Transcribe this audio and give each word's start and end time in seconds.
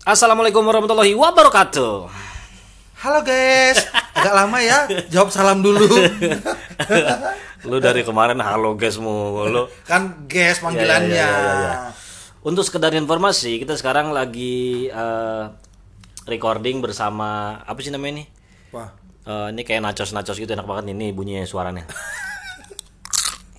Assalamualaikum 0.00 0.64
warahmatullahi 0.64 1.12
wabarakatuh. 1.12 2.08
Halo 3.00 3.20
guys, 3.20 3.84
agak 4.16 4.32
lama 4.32 4.56
ya. 4.60 4.88
Jawab 5.12 5.28
salam 5.28 5.60
dulu. 5.60 5.84
Lu 7.68 7.76
dari 7.84 8.00
kemarin 8.00 8.40
halo 8.40 8.80
guys 8.80 8.96
mulu. 8.96 9.68
kan 9.84 10.24
guys 10.24 10.64
panggilannya. 10.64 11.12
Ya, 11.12 11.28
ya, 11.28 11.28
ya, 11.28 11.52
ya, 11.52 11.68
ya. 11.68 11.74
Untuk 12.40 12.64
sekedar 12.64 12.96
informasi, 12.96 13.60
kita 13.60 13.76
sekarang 13.76 14.08
lagi 14.16 14.88
eh, 14.88 15.44
recording 16.24 16.80
bersama 16.80 17.60
apa 17.60 17.76
sih 17.84 17.92
namanya 17.92 18.20
ini? 18.20 18.24
Wah, 18.72 18.88
Eh, 19.20 19.46
ini 19.52 19.68
kayak 19.68 19.84
nachos-nachos 19.84 20.40
gitu 20.40 20.48
enak 20.48 20.64
banget 20.64 20.96
nih 20.96 21.12
bunyinya 21.12 21.44
suaranya. 21.44 21.84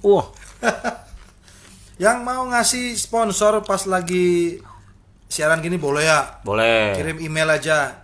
Wah, 0.02 0.26
yang 2.02 2.26
mau 2.26 2.50
ngasih 2.50 2.98
sponsor 2.98 3.62
pas 3.62 3.86
lagi 3.86 4.58
siaran 5.32 5.64
gini 5.64 5.80
boleh 5.80 6.04
ya? 6.04 6.44
boleh. 6.44 7.00
Kirim 7.00 7.24
email 7.24 7.48
aja. 7.48 8.04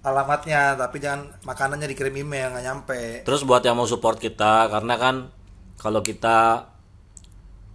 Alamatnya, 0.00 0.78
tapi 0.78 1.02
jangan 1.02 1.42
makanannya 1.42 1.90
dikirim 1.90 2.14
email 2.22 2.54
nggak 2.54 2.64
nyampe. 2.64 3.00
Terus 3.26 3.42
buat 3.42 3.60
yang 3.60 3.74
mau 3.74 3.90
support 3.90 4.22
kita 4.22 4.70
karena 4.70 4.94
kan 4.94 5.28
kalau 5.76 6.00
kita 6.00 6.70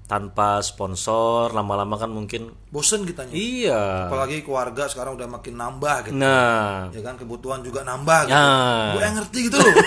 tanpa 0.09 0.57
sponsor 0.65 1.53
lama-lama 1.53 1.93
kan 1.93 2.09
mungkin 2.09 2.49
Bosen 2.73 3.05
kitanya. 3.05 3.29
iya. 3.29 4.09
Apalagi 4.09 4.41
keluarga 4.41 4.89
sekarang 4.89 5.13
udah 5.13 5.29
makin 5.29 5.53
nambah 5.53 6.09
gitu. 6.09 6.17
Nah, 6.17 6.89
Ya 6.89 7.01
kan 7.05 7.13
kebutuhan 7.13 7.61
juga 7.61 7.85
nambah 7.85 8.25
gitu. 8.25 8.33
Ya. 8.33 8.97
Gue 8.97 9.01
yang 9.05 9.15
ngerti 9.21 9.39
gitu 9.51 9.57
loh. 9.61 9.69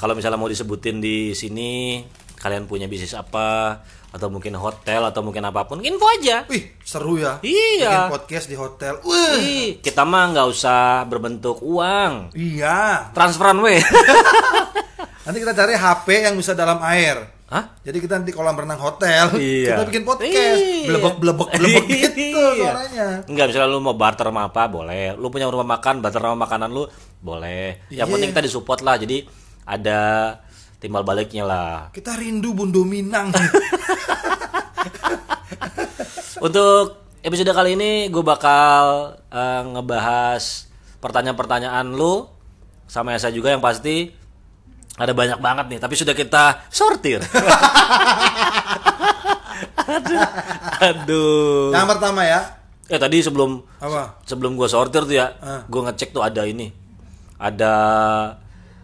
kalau 0.00 0.16
misalnya 0.16 0.40
mau 0.40 0.48
disebutin 0.48 1.04
di 1.04 1.36
sini 1.36 2.00
kalian 2.42 2.66
punya 2.66 2.90
bisnis 2.90 3.14
apa 3.14 3.78
atau 4.10 4.28
mungkin 4.28 4.52
hotel 4.58 5.08
atau 5.08 5.22
mungkin 5.22 5.46
apa 5.46 5.64
pun 5.64 5.78
info 5.80 6.04
aja. 6.18 6.44
Wih, 6.50 6.74
seru 6.82 7.16
ya. 7.16 7.38
Iya. 7.40 8.10
Bikin 8.10 8.12
podcast 8.12 8.46
di 8.50 8.56
hotel. 8.58 8.98
Wih. 9.00 9.38
Ih, 9.38 9.68
kita 9.78 10.02
mah 10.02 10.34
nggak 10.34 10.48
usah 10.50 11.06
berbentuk 11.06 11.62
uang. 11.62 12.34
Iya. 12.34 13.14
Transferan 13.14 13.62
weh. 13.62 13.78
Nanti 15.24 15.38
kita 15.38 15.54
cari 15.54 15.78
HP 15.78 16.06
yang 16.26 16.34
bisa 16.34 16.52
dalam 16.52 16.82
air. 16.82 17.22
Hah? 17.46 17.78
Jadi 17.84 18.00
kita 18.00 18.16
nanti 18.16 18.32
kolam 18.32 18.56
renang 18.56 18.80
hotel, 18.80 19.36
Iya. 19.36 19.76
kita 19.76 19.84
bikin 19.92 20.04
podcast, 20.08 20.56
Iya. 20.56 20.88
blebek 20.88 21.16
blebek 21.20 21.48
blebek 21.52 21.84
gitu 21.84 22.40
Iya. 22.40 22.64
suaranya. 22.64 23.06
Enggak 23.28 23.46
misalnya 23.52 23.68
lu 23.68 23.84
mau 23.84 23.92
barter 23.92 24.24
sama 24.24 24.48
apa 24.48 24.72
boleh. 24.72 25.12
Lu 25.20 25.28
punya 25.28 25.52
rumah 25.52 25.68
makan 25.76 26.00
barter 26.00 26.24
sama 26.24 26.48
makanan 26.48 26.72
lu 26.72 26.88
boleh. 27.20 27.92
Yang 27.92 28.08
Iya. 28.08 28.12
penting 28.16 28.28
kita 28.32 28.42
disupport 28.42 28.80
lah. 28.80 28.96
Jadi 28.96 29.28
ada 29.68 30.00
timbal 30.82 31.06
baliknya 31.06 31.46
lah. 31.46 31.94
Kita 31.94 32.18
rindu 32.18 32.50
Bundo 32.50 32.82
Minang. 32.82 33.30
Untuk 36.42 37.06
episode 37.22 37.54
kali 37.54 37.78
ini 37.78 38.10
gue 38.10 38.24
bakal 38.26 39.14
eh, 39.30 39.62
ngebahas 39.70 40.66
pertanyaan-pertanyaan 40.98 41.94
lu 41.94 42.26
sama 42.90 43.14
saya 43.14 43.30
juga 43.30 43.54
yang 43.54 43.62
pasti 43.62 44.10
ada 44.98 45.14
banyak 45.14 45.38
banget 45.40 45.66
nih, 45.72 45.80
tapi 45.80 45.94
sudah 45.96 46.12
kita 46.12 46.66
sortir. 46.68 47.22
aduh, 49.88 50.20
aduh. 50.82 51.72
yang 51.72 51.88
pertama 51.88 52.26
ya, 52.26 52.58
Eh 52.92 53.00
tadi 53.00 53.24
sebelum 53.24 53.64
apa? 53.80 54.20
sebelum 54.28 54.52
gue 54.52 54.68
sortir 54.68 55.08
tuh 55.08 55.16
ya, 55.16 55.32
Ah. 55.40 55.64
gue 55.64 55.80
ngecek 55.80 56.12
tuh 56.12 56.20
ada 56.20 56.44
ini, 56.44 56.68
ada 57.40 57.72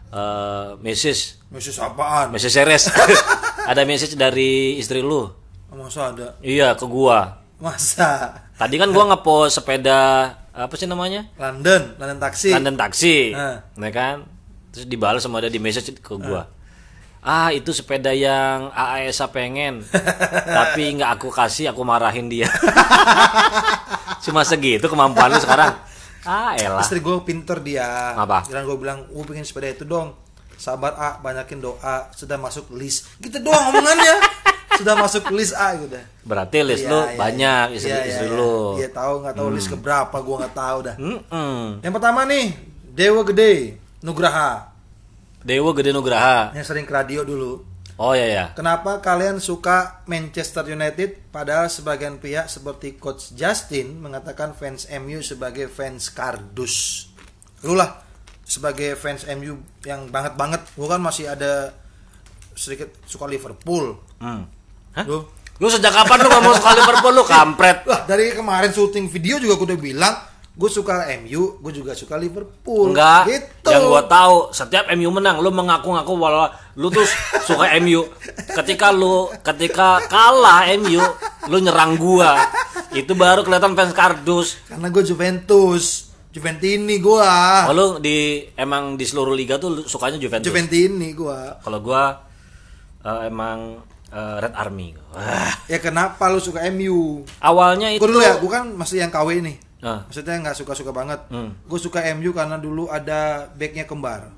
eh 0.09 0.69
message, 0.81 1.37
Message 1.49 1.79
apaan? 1.79 2.33
message 2.33 2.53
series, 2.53 2.89
ada 3.71 3.83
message 3.85 4.17
dari 4.17 4.77
istri 4.77 5.05
lu. 5.05 5.29
Masa 5.69 6.11
ada? 6.11 6.35
Iya 6.41 6.73
ke 6.75 6.89
gua. 6.89 7.45
Masa? 7.61 8.35
Tadi 8.57 8.81
kan 8.81 8.91
gua 8.91 9.13
ngepost 9.13 9.61
sepeda 9.61 10.33
apa 10.51 10.75
sih 10.75 10.89
namanya? 10.91 11.29
London, 11.39 11.95
London 12.01 12.19
taksi. 12.19 12.51
London 12.51 12.75
taksi. 12.75 13.37
Ah. 13.37 13.63
Nah 13.79 13.91
kan? 13.95 14.27
Terus 14.75 14.85
dibalas 14.91 15.23
sama 15.23 15.39
ada 15.39 15.53
di 15.53 15.61
message 15.63 15.95
ke 16.01 16.15
gua. 16.19 16.51
Ah, 17.19 17.51
itu 17.51 17.75
sepeda 17.75 18.15
yang 18.15 18.73
AASA 18.73 19.29
pengen. 19.29 19.85
tapi 20.59 20.97
nggak 20.97 21.19
aku 21.21 21.29
kasih, 21.31 21.71
aku 21.71 21.83
marahin 21.85 22.31
dia. 22.31 22.49
Cuma 24.25 24.43
segitu 24.43 24.89
kemampuan 24.89 25.31
lu 25.31 25.39
sekarang. 25.39 25.75
Ah, 26.23 26.55
elah. 26.55 26.81
Istri 26.81 26.99
gue 26.99 27.17
pinter 27.23 27.59
dia. 27.59 28.15
Apa? 28.15 28.43
Dan 28.45 28.65
gue 28.65 28.75
bilang, 28.75 29.05
gue 29.05 29.25
pengen 29.25 29.43
sepeda 29.43 29.69
itu 29.69 29.83
dong. 29.83 30.15
Sabar 30.55 30.95
A, 30.95 31.11
banyakin 31.17 31.59
doa. 31.59 32.11
Sudah 32.11 32.35
masuk 32.35 32.73
list. 32.73 33.07
Gitu 33.17 33.39
doang 33.39 33.71
omongannya. 33.71 34.17
Sudah 34.79 34.95
masuk 34.95 35.27
list 35.31 35.53
A 35.53 35.75
udah. 35.75 36.03
Berarti 36.23 36.63
list 36.63 36.83
Iya, 36.83 36.91
lu 36.93 37.01
iya, 37.01 37.17
banyak 37.17 37.67
iya. 37.67 37.75
istri, 37.75 37.91
Iya, 37.91 38.01
istri 38.07 38.27
iya, 38.27 38.37
lu. 38.37 38.55
iya. 38.73 38.79
Iya 38.79 38.89
tahu 38.93 39.13
nggak 39.21 39.35
tahu 39.35 39.49
list 39.51 39.69
keberapa 39.69 40.17
gue 40.17 40.37
nggak 40.39 40.55
tahu 40.55 40.79
dah. 40.81 40.97
Mm-mm. 40.97 41.63
Yang 41.83 41.93
pertama 41.93 42.21
nih 42.23 42.47
Dewa 42.89 43.23
Gede 43.25 43.53
Nugraha 43.99 44.71
Dewa 45.41 45.71
Gede 45.73 45.91
Nugraha. 45.91 46.55
yang 46.55 46.63
sering 46.63 46.83
ke 46.83 46.93
radio 46.93 47.23
dulu. 47.23 47.63
Oh 47.99 48.15
ya 48.15 48.31
ya. 48.31 48.45
Kenapa 48.55 49.03
kalian 49.03 49.43
suka 49.43 50.07
Manchester 50.07 50.63
United 50.71 51.35
padahal 51.35 51.67
sebagian 51.67 52.23
pihak 52.23 52.47
seperti 52.47 52.95
coach 52.95 53.35
Justin 53.35 53.99
mengatakan 53.99 54.55
fans 54.55 54.87
MU 55.03 55.19
sebagai 55.19 55.67
fans 55.67 56.07
kardus. 56.15 57.11
Lu 57.67 57.75
lah 57.75 57.99
sebagai 58.47 58.95
fans 58.95 59.27
MU 59.35 59.59
yang 59.83 60.07
banget 60.15 60.39
banget. 60.39 60.63
Gue 60.79 60.87
kan 60.87 61.03
masih 61.03 61.27
ada 61.27 61.75
sedikit 62.55 62.95
suka 63.11 63.27
Liverpool. 63.27 63.99
Hmm. 64.23 64.47
Hah? 64.95 65.03
Lu 65.03 65.27
Lu 65.59 65.67
sejak 65.67 65.91
kapan 65.91 66.23
lu 66.23 66.31
ngomong 66.31 66.55
soal 66.55 66.79
Liverpool 66.79 67.15
lu 67.19 67.27
kampret? 67.27 67.83
Wah, 67.83 68.07
dari 68.07 68.31
kemarin 68.31 68.71
syuting 68.71 69.11
video 69.11 69.43
juga 69.43 69.59
gue 69.59 69.75
udah 69.75 69.81
bilang 69.83 70.15
gue 70.59 70.71
suka 70.75 71.07
MU, 71.23 71.63
gue 71.63 71.73
juga 71.73 71.95
suka 71.95 72.19
Liverpool. 72.19 72.91
Enggak. 72.91 73.31
Gitu. 73.31 73.71
Yang 73.71 73.85
gua 73.95 74.03
tahu 74.11 74.37
setiap 74.51 74.91
MU 74.99 75.09
menang 75.15 75.39
lu 75.39 75.55
mengaku-ngaku 75.55 76.13
bahwa 76.19 76.51
lu 76.75 76.91
tuh 76.91 77.07
suka 77.47 77.79
MU. 77.79 78.11
Ketika 78.59 78.91
lu 78.91 79.31
ketika 79.47 80.03
kalah 80.11 80.67
MU, 80.83 80.99
lu 81.47 81.63
nyerang 81.63 81.95
gua. 81.95 82.43
Itu 82.91 83.15
baru 83.15 83.47
kelihatan 83.47 83.79
fans 83.79 83.95
kardus. 83.95 84.59
Karena 84.67 84.91
gue 84.91 85.03
Juventus, 85.07 86.11
Juventini 86.35 86.99
gue. 86.99 87.35
Oh, 87.71 87.75
lu 87.75 87.87
di 88.03 88.43
emang 88.59 88.99
di 88.99 89.07
seluruh 89.07 89.39
liga 89.39 89.63
tuh 89.63 89.87
sukanya 89.87 90.19
Juventus. 90.19 90.51
Juventini 90.51 91.15
gue. 91.15 91.39
Kalau 91.63 91.79
gua 91.79 92.19
eh, 93.07 93.31
emang 93.31 93.79
eh, 94.11 94.37
Red 94.43 94.59
Army. 94.59 94.91
Wah. 95.15 95.55
Ya 95.71 95.79
kenapa 95.79 96.27
lu 96.35 96.43
suka 96.43 96.67
MU? 96.75 97.23
Awalnya 97.39 97.95
itu 97.95 98.03
Gue 98.03 98.11
dulu 98.11 98.27
ya, 98.27 98.43
gue 98.43 98.51
kan 98.51 98.75
masih 98.75 99.07
yang 99.07 99.15
KW 99.15 99.39
nih. 99.39 99.68
Ah. 99.79 100.03
Maksudnya 100.05 100.35
nggak 100.41 100.57
suka-suka 100.57 100.91
banget. 100.91 101.21
Hmm. 101.29 101.55
Gue 101.65 101.79
suka 101.79 102.03
MU 102.13 102.31
karena 102.31 102.57
dulu 102.57 102.87
ada 102.87 103.47
backnya 103.53 103.85
kembar. 103.85 104.35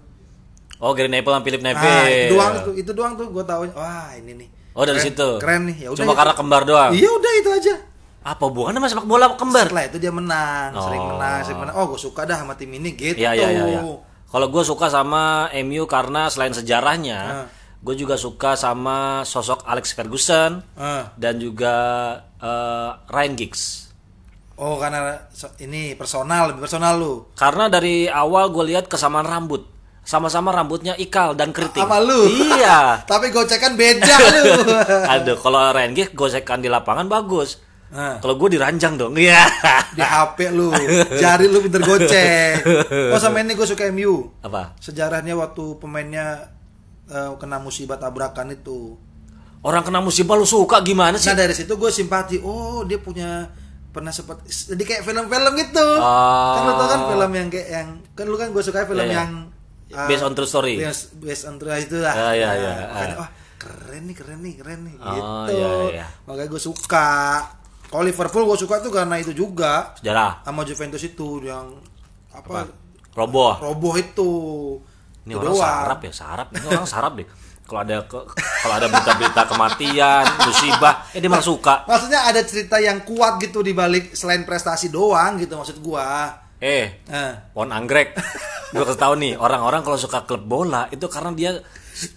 Oh, 0.77 0.93
Gary 0.93 1.09
Neville 1.09 1.29
sama 1.31 1.45
Philip 1.45 1.61
Neville. 1.61 1.93
Ah, 1.93 2.09
itu 2.09 2.33
doang 2.33 2.55
tuh, 2.59 2.75
itu 2.75 2.91
doang 2.91 3.13
tuh 3.15 3.27
gue 3.29 3.45
tahu. 3.45 3.63
Wah 3.73 4.13
ini 4.15 4.33
nih. 4.35 4.49
Oh, 4.73 4.85
dari 4.85 4.97
Keren- 4.97 5.13
situ. 5.13 5.29
Keren 5.39 5.63
nih. 5.67 5.77
Ya 5.77 5.89
udah. 5.91 5.99
Cuma 6.01 6.13
ya. 6.13 6.17
karena 6.17 6.35
kembar 6.35 6.63
doang. 6.65 6.91
Iya 6.93 7.11
udah 7.11 7.33
itu 7.37 7.51
aja. 7.53 7.75
Apa 8.21 8.43
hubungannya 8.47 8.79
sama 8.79 8.89
sepak 8.89 9.07
bola 9.07 9.27
kembar? 9.33 9.67
Setelah 9.67 9.85
itu 9.87 9.97
dia 9.97 10.13
menang, 10.13 10.69
sering 10.75 11.01
Oh. 11.01 11.09
menang, 11.11 11.39
sering 11.41 11.59
menang. 11.59 11.75
Oh 11.75 11.85
gue 11.89 11.97
suka 11.99 12.23
dah 12.25 12.37
sama 12.37 12.53
tim 12.53 12.69
ini 12.71 12.93
gitu. 12.93 13.17
Iya 13.17 13.33
iya 13.33 13.49
iya. 13.51 13.65
iya. 13.67 13.81
Kalau 14.25 14.47
gue 14.47 14.63
suka 14.63 14.87
sama 14.87 15.49
MU 15.59 15.85
karena 15.85 16.29
selain 16.29 16.53
sejarahnya, 16.53 17.21
Ah. 17.21 17.47
gue 17.77 17.95
juga 17.97 18.15
suka 18.15 18.55
sama 18.55 19.25
sosok 19.25 19.65
Alex 19.65 19.93
Ferguson 19.93 20.61
Ah. 20.77 21.13
dan 21.17 21.37
juga 21.37 21.75
eh, 22.37 22.91
Ryan 23.07 23.35
Giggs. 23.37 23.90
Oh 24.61 24.77
karena 24.77 25.17
ini 25.65 25.97
personal, 25.97 26.53
lebih 26.53 26.69
personal 26.69 27.01
lu. 27.01 27.25
Karena 27.33 27.73
dari 27.73 28.05
awal 28.05 28.53
gue 28.53 28.69
lihat 28.69 28.93
kesamaan 28.93 29.25
rambut, 29.25 29.65
sama-sama 30.05 30.53
rambutnya 30.53 30.93
ikal 31.01 31.33
dan 31.33 31.49
keriting. 31.49 31.81
Sama 31.81 31.97
lu. 31.97 32.29
Iya. 32.29 33.01
Tapi 33.09 33.33
gocekan 33.33 33.73
beda 33.73 34.05
lu. 34.37 34.53
Aduh, 35.17 35.41
kalau 35.41 35.65
Ryan 35.73 35.97
Giggs 35.97 36.13
gosekan 36.13 36.61
di 36.61 36.69
lapangan 36.69 37.09
bagus. 37.09 37.57
Nah, 37.89 38.21
Kalau 38.21 38.37
gue 38.37 38.61
diranjang 38.61 39.01
dong. 39.01 39.17
Iya. 39.17 39.49
di 39.97 40.05
HP 40.05 40.53
lu, 40.53 40.69
jari 41.17 41.49
lu 41.49 41.65
pinter 41.65 41.81
gocek. 41.81 42.61
Oh 43.17 43.19
sama 43.19 43.41
ini 43.41 43.57
gue 43.57 43.65
suka 43.65 43.89
MU. 43.89 44.29
Apa? 44.45 44.77
Sejarahnya 44.77 45.41
waktu 45.41 45.81
pemainnya 45.81 46.53
eh, 47.09 47.33
kena 47.41 47.57
musibah 47.65 47.97
tabrakan 47.97 48.53
itu. 48.53 48.93
Orang 49.65 49.89
kena 49.89 50.05
musibah 50.05 50.37
lu 50.37 50.45
suka 50.45 50.85
gimana 50.85 51.17
sih? 51.17 51.33
Nah 51.33 51.49
dari 51.49 51.57
situ 51.57 51.81
gue 51.81 51.89
simpati. 51.89 52.37
Oh 52.45 52.85
dia 52.85 53.01
punya 53.01 53.49
pernah 53.91 54.09
sempat 54.09 54.41
jadi 54.47 54.79
kayak 54.81 55.03
film-film 55.03 55.53
gitu. 55.57 55.87
Oh. 55.97 56.53
Kan 56.53 56.63
lu 56.63 56.73
tau 56.73 56.89
kan 56.89 57.01
film 57.09 57.31
yang 57.33 57.49
kayak 57.49 57.69
yang 57.69 57.89
kan 58.13 58.25
lu 58.25 58.37
kan 58.37 58.49
gue 58.49 58.63
suka 58.63 58.85
film 58.85 59.01
Iya, 59.01 59.07
iya. 59.07 59.19
yang 59.19 59.31
ah, 59.93 60.07
Based 60.07 60.23
on 60.23 60.33
true 60.33 60.47
story. 60.47 60.75
Based, 60.77 61.15
based 61.17 61.45
on 61.45 61.57
true 61.57 61.71
itu 61.73 61.99
lah. 61.99 62.13
Ah, 62.13 62.33
iya, 62.33 62.47
Nah, 62.47 62.55
iya. 62.55 62.73
makanya, 62.87 63.07
Ah. 63.09 63.19
wah 63.19 63.31
keren 63.57 64.03
nih 64.05 64.15
keren 64.15 64.41
nih 64.41 64.55
keren 64.57 64.81
nih 64.83 64.95
Oh, 64.97 65.11
gitu. 65.11 65.53
iya, 65.53 65.71
iya. 65.93 66.07
Makanya 66.25 66.49
gue 66.49 66.63
suka. 66.63 67.09
Kalau 67.85 68.03
Liverpool 68.03 68.47
gue 68.47 68.57
suka 68.57 68.79
tuh 68.79 68.89
karena 68.89 69.19
itu 69.19 69.33
juga 69.33 69.93
Sejarah. 69.97 70.41
sama 70.41 70.63
Juventus 70.63 71.03
itu 71.03 71.43
yang 71.43 71.75
apa, 72.31 72.71
Roboh. 73.11 73.59
roboh 73.59 73.95
itu. 73.95 74.31
Ini 75.21 75.35
Itu 75.35 75.43
orang 75.43 75.53
doang. 75.53 75.67
sarap 75.83 75.99
ya, 76.01 76.13
sarap. 76.15 76.47
Ini 76.51 76.67
orang 76.71 76.87
sarap 76.87 77.13
deh. 77.15 77.27
Kalau 77.71 77.87
ada 77.87 78.03
ke, 78.03 78.19
kalau 78.35 78.75
ada 78.75 78.91
berita-berita 78.91 79.47
kematian, 79.47 80.27
musibah, 80.43 81.07
eh 81.15 81.23
dia 81.23 81.31
malah 81.31 81.47
suka. 81.47 81.87
Maksudnya 81.87 82.27
ada 82.27 82.43
cerita 82.43 82.83
yang 82.83 83.07
kuat 83.07 83.39
gitu 83.39 83.63
di 83.63 83.71
balik 83.71 84.11
selain 84.11 84.43
prestasi 84.43 84.91
doang 84.91 85.39
gitu 85.39 85.55
maksud 85.55 85.79
gua. 85.79 86.35
Eh, 86.59 86.99
Eh. 87.07 87.33
pohon 87.55 87.71
anggrek. 87.71 88.19
Gue 88.71 88.83
kasih 88.83 88.99
tahu 88.99 89.15
nih, 89.17 89.35
orang-orang 89.35 89.81
kalau 89.81 89.95
suka 89.95 90.27
klub 90.27 90.43
bola 90.43 90.91
itu 90.91 91.07
karena 91.07 91.31
dia 91.31 91.53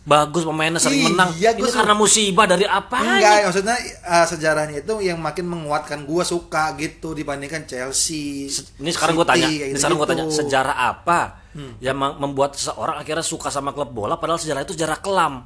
bagus 0.03 0.43
pemainnya 0.43 0.77
sering 0.77 0.99
Iya, 0.99 1.07
menang. 1.07 1.29
gua 1.33 1.65
suka. 1.65 1.77
karena 1.77 1.93
musibah 1.93 2.45
dari 2.45 2.63
apa? 2.63 2.97
Enggak, 2.97 3.35
maksudnya 3.45 3.75
uh, 4.01 4.25
sejarahnya 4.25 4.77
itu 4.79 4.93
yang 4.99 5.17
makin 5.17 5.45
menguatkan 5.45 6.03
gua 6.03 6.21
suka 6.21 6.75
gitu 6.75 7.11
dibandingkan 7.11 7.63
Chelsea. 7.63 8.47
Ini 8.77 8.89
sekarang 8.89 9.13
gue 9.13 9.23
tanya, 9.23 9.47
ini 9.47 9.73
sekarang 9.73 9.97
gue 9.97 10.07
tanya 10.07 10.25
sejarah 10.27 10.75
apa 10.89 11.19
yang 11.77 11.93
mem- 11.93 12.17
membuat 12.19 12.53
seseorang 12.53 12.97
akhirnya 12.97 13.21
suka 13.21 13.47
sama 13.47 13.69
klub 13.69 13.89
bola 13.89 14.15
padahal 14.15 14.37
sejarah 14.37 14.61
itu 14.61 14.73
sejarah 14.73 14.97
kelam. 14.97 15.45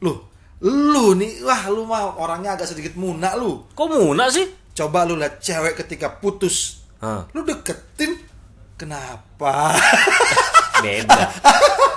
Loh, 0.00 0.30
lu 0.60 1.14
nih, 1.14 1.42
wah 1.42 1.66
lu 1.66 1.82
mah 1.82 2.14
orangnya 2.16 2.54
agak 2.54 2.68
sedikit 2.68 2.94
muna 2.94 3.34
lu. 3.34 3.66
Kok 3.70 3.86
muna 3.88 4.26
sih? 4.28 4.46
Coba 4.72 5.02
lu 5.02 5.14
lihat 5.14 5.38
cewek 5.38 5.76
ketika 5.76 6.16
putus, 6.16 6.80
Hah. 6.98 7.26
lu 7.30 7.42
deketin, 7.42 8.16
kenapa? 8.74 9.74
Beda. 10.82 11.20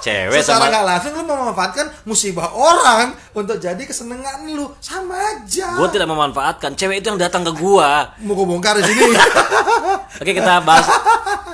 Cewek 0.05 0.37
Secara 0.45 0.61
sama 0.61 0.65
nggak 0.69 0.85
langsung 0.85 1.11
lu 1.17 1.23
memanfaatkan 1.25 1.85
musibah 2.05 2.53
orang 2.53 3.17
untuk 3.33 3.57
jadi 3.57 3.81
kesenangan 3.81 4.45
lu, 4.53 4.69
sama 4.77 5.17
aja. 5.17 5.73
gue 5.81 5.89
tidak 5.89 6.05
memanfaatkan. 6.05 6.77
Cewek 6.77 7.01
itu 7.01 7.09
yang 7.09 7.17
datang 7.17 7.41
ke 7.41 7.49
gua. 7.57 8.13
mau 8.21 8.37
gue 8.37 8.45
bongkar 8.45 8.77
di 8.77 8.85
sini. 8.85 9.17
Oke 10.21 10.31
kita 10.37 10.61
bahas 10.61 10.85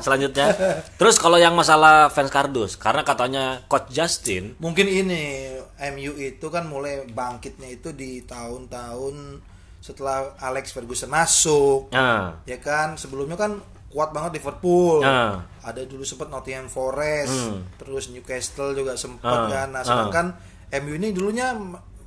selanjutnya. 0.03 0.51
Terus 0.99 1.15
kalau 1.15 1.39
yang 1.39 1.55
masalah 1.55 2.11
fans 2.11 2.27
kardus, 2.27 2.75
karena 2.75 3.07
katanya 3.07 3.63
coach 3.71 3.87
Justin, 3.87 4.59
Mungkin 4.59 4.83
ini 4.89 5.55
MU 5.95 6.11
itu 6.19 6.51
kan 6.51 6.67
mulai 6.67 7.07
bangkitnya 7.07 7.71
itu 7.71 7.95
di 7.95 8.19
tahun-tahun 8.27 9.39
setelah 9.79 10.35
Alex 10.43 10.75
Ferguson 10.75 11.07
masuk. 11.09 11.89
nah, 11.95 12.37
Ya 12.43 12.59
kan, 12.59 12.99
sebelumnya 12.99 13.39
kan 13.39 13.63
kuat 13.91 14.09
banget 14.09 14.39
Liverpool. 14.39 15.03
Ah. 15.03 15.43
Ada 15.61 15.83
dulu 15.83 16.01
sempat 16.01 16.27
Nottingham 16.27 16.65
Forest, 16.65 17.51
Hmm. 17.51 17.61
terus 17.75 18.07
Newcastle 18.07 18.71
juga 18.71 18.95
sempat 18.95 19.27
Ah, 19.45 19.47
kan. 19.47 19.67
Nah, 19.69 19.79
ah. 19.79 19.85
sedangkan 19.85 20.25
MU 20.73 20.95
ini 20.95 21.11
dulunya 21.11 21.51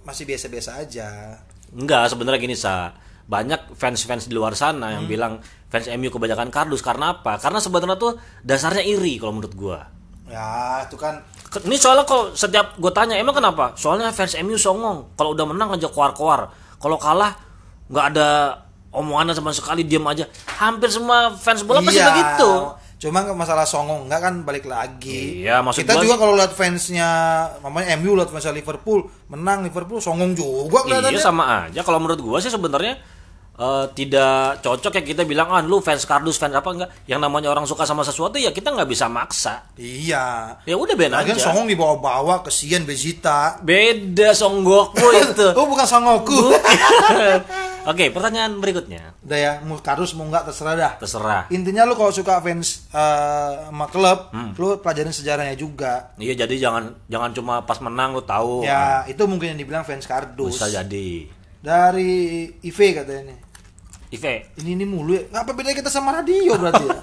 masih 0.03 0.25
biasa-biasa 0.25 0.81
aja. 0.81 1.39
enggak 1.71 2.07
sebenarnya 2.07 2.39
gini 2.39 2.55
sa, 2.55 2.95
banyak 3.25 3.75
fans-fans 3.75 4.25
di 4.25 4.35
luar 4.35 4.55
sana 4.55 4.89
Hmm. 4.89 4.95
yang 4.95 5.05
bilang 5.05 5.33
fans 5.67 5.91
MU 5.91 6.07
kebanyakan 6.07 6.49
kardus 6.49 6.81
karena 6.81 7.19
apa? 7.19 7.35
Karena 7.37 7.59
sebenarnya 7.59 7.99
tuh 7.99 8.15
dasarnya 8.41 8.81
iri 8.81 9.19
kalau 9.19 9.35
menurut 9.35 9.55
gua. 9.55 9.81
Ya, 10.25 10.81
itu 10.83 10.95
kan 10.95 11.19
Ini 11.55 11.79
soalnya 11.79 12.03
kalau 12.03 12.31
setiap 12.31 12.75
gue 12.75 12.91
tanya 12.91 13.15
emang 13.15 13.31
kenapa? 13.33 13.75
Soalnya 13.75 14.11
fans 14.11 14.35
MU 14.35 14.55
songong. 14.55 15.15
Kalau 15.15 15.35
udah 15.35 15.47
menang 15.47 15.71
aja 15.71 15.87
keluar-keluar. 15.87 16.51
Kalau 16.79 16.99
kalah 16.99 17.31
nggak 17.87 18.07
ada 18.11 18.29
omongannya 18.95 19.35
sama 19.35 19.51
sekali 19.51 19.83
diam 19.83 20.03
aja. 20.05 20.25
Hampir 20.55 20.89
semua 20.89 21.35
fans 21.35 21.61
bola 21.61 21.79
pasti 21.81 21.99
Iya. 21.99 22.09
begitu. 22.09 22.51
Cuma 22.97 23.21
masalah 23.31 23.63
songong 23.63 24.07
enggak 24.07 24.21
kan 24.23 24.35
balik 24.41 24.65
lagi. 24.65 25.43
Iya, 25.43 25.61
maksud 25.61 25.83
Kita 25.83 25.93
gua 25.93 26.03
juga 26.03 26.17
kalau 26.17 26.33
lihat 26.35 26.51
fansnya 26.51 27.09
mamanya 27.61 27.99
MU 27.99 28.15
lihat 28.15 28.29
fansnya 28.29 28.51
Liverpool 28.51 29.03
menang 29.27 29.61
Liverpool 29.61 29.99
songong 29.99 30.33
juga 30.33 30.81
Iya 30.81 31.03
kelihatannya. 31.05 31.21
sama 31.21 31.45
aja. 31.65 31.81
Kalau 31.81 31.99
menurut 31.99 32.17
gua 32.19 32.39
sih 32.39 32.49
sebenarnya 32.49 32.97
eh, 33.55 33.87
tidak 33.93 34.59
cocok 34.59 34.91
ya 34.91 35.03
kita 35.05 35.23
bilang 35.23 35.47
ah 35.47 35.61
lu 35.61 35.79
fans 35.79 36.03
kardus 36.03 36.35
fans 36.35 36.55
apa 36.55 36.65
enggak. 36.67 36.91
Yang 37.05 37.21
namanya 37.21 37.49
orang 37.51 37.63
suka 37.65 37.85
sama 37.85 38.03
sesuatu 38.03 38.35
ya 38.35 38.51
kita 38.51 38.73
nggak 38.73 38.89
bisa 38.89 39.05
maksa. 39.07 39.69
Iya. 39.77 40.57
Ya 40.65 40.75
udah 40.75 40.95
ben 40.95 41.13
Lagian 41.13 41.37
aja. 41.37 41.51
songong 41.51 41.69
dibawa-bawa 41.69 42.41
kesian 42.43 42.83
Bezita. 42.83 43.61
Beda 43.61 44.33
songgokku 44.33 45.07
itu. 45.29 45.47
Oh 45.53 45.69
bukan 45.69 45.85
songoku. 45.85 46.41
Oke, 47.85 48.09
pertanyaan 48.09 48.57
berikutnya. 48.59 49.13
Udah 49.21 49.39
ya, 49.39 49.53
mau 49.61 49.77
kardus 49.77 50.17
mau 50.17 50.25
enggak 50.25 50.49
terserah 50.49 50.73
dah. 50.73 50.93
Terserah. 50.97 51.43
Intinya 51.53 51.85
lu 51.85 51.93
kalau 51.93 52.09
suka 52.09 52.41
fans 52.41 52.89
eh, 52.89 53.53
sama 53.69 53.85
klub, 53.87 54.33
Hmm. 54.33 54.57
lu 54.57 54.81
pelajarin 54.81 55.13
sejarahnya 55.13 55.53
juga. 55.53 56.17
Iya 56.17 56.49
jadi 56.49 56.55
jangan 56.57 56.97
jangan 57.07 57.31
cuma 57.37 57.55
pas 57.63 57.77
menang 57.79 58.17
lu 58.17 58.25
tahu. 58.25 58.65
Ya, 58.65 59.05
itu 59.05 59.21
mungkin 59.29 59.53
yang 59.53 59.61
dibilang 59.61 59.85
fans 59.85 60.09
kardus. 60.09 60.57
Bisa 60.57 60.73
jadi. 60.73 61.29
Dari 61.61 62.13
IV 62.61 62.79
katanya 62.95 63.33
nih. 63.33 63.39
Ive, 64.15 64.35
Ini 64.63 64.79
ini 64.79 64.85
mulu 64.87 65.13
ya. 65.13 65.27
Apa 65.35 65.53
bedanya 65.53 65.75
kita 65.75 65.91
sama 65.91 66.15
radio 66.15 66.55
berarti 66.55 66.87
ya? 66.87 66.99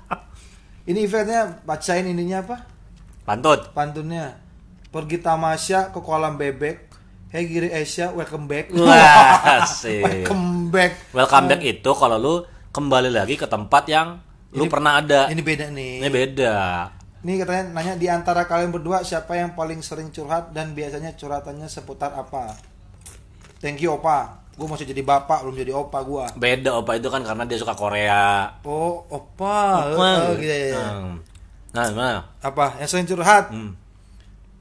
ini 0.88 1.04
eventnya 1.04 1.60
bacain 1.64 2.06
ininya 2.06 2.40
apa? 2.44 2.56
pantut. 3.28 3.76
Pantunnya. 3.76 4.40
Pergi 4.88 5.20
tamasya 5.20 5.92
ke 5.92 6.00
kolam 6.00 6.40
bebek. 6.40 6.87
Hey 7.28 7.44
Giri 7.44 7.68
Asia, 7.68 8.08
welcome 8.08 8.48
back. 8.48 8.72
Wah, 8.80 9.60
asik. 9.60 10.00
welcome 10.00 10.72
back. 10.72 11.12
Welcome 11.12 11.52
back 11.52 11.60
itu 11.60 11.90
kalau 11.92 12.16
lu 12.16 12.34
kembali 12.72 13.12
lagi 13.12 13.36
ke 13.36 13.44
tempat 13.44 13.84
yang 13.84 14.16
lu 14.56 14.64
pernah 14.64 14.96
ada. 14.96 15.28
Ini 15.28 15.44
beda 15.44 15.68
nih. 15.68 16.00
Ini 16.00 16.08
beda. 16.08 16.56
Ini 17.20 17.32
katanya 17.44 17.64
nanya 17.76 18.00
di 18.00 18.08
antara 18.08 18.48
kalian 18.48 18.72
berdua 18.72 19.04
siapa 19.04 19.36
yang 19.36 19.52
paling 19.52 19.84
sering 19.84 20.08
curhat 20.08 20.56
dan 20.56 20.72
biasanya 20.72 21.20
curhatannya 21.20 21.68
seputar 21.68 22.16
apa? 22.16 22.56
Thank 23.60 23.84
you 23.84 23.92
opa. 23.92 24.48
Gue 24.56 24.64
masih 24.64 24.88
jadi 24.88 25.04
bapak 25.04 25.44
belum 25.44 25.56
jadi 25.60 25.76
opa 25.76 26.00
gua. 26.00 26.32
Beda 26.32 26.80
opa 26.80 26.96
itu 26.96 27.12
kan 27.12 27.20
karena 27.28 27.44
dia 27.44 27.60
suka 27.60 27.76
Korea. 27.76 28.56
Oh 28.64 29.04
opa. 29.12 29.84
Oh, 29.84 30.32
gitu 30.32 30.72
ya. 30.72 30.80
Hmm. 30.80 31.20
Nah, 31.76 31.92
gimana? 31.92 32.24
Apa? 32.40 32.80
Yang 32.80 32.88
sering 32.88 33.04
curhat? 33.04 33.52
Hmm. 33.52 33.76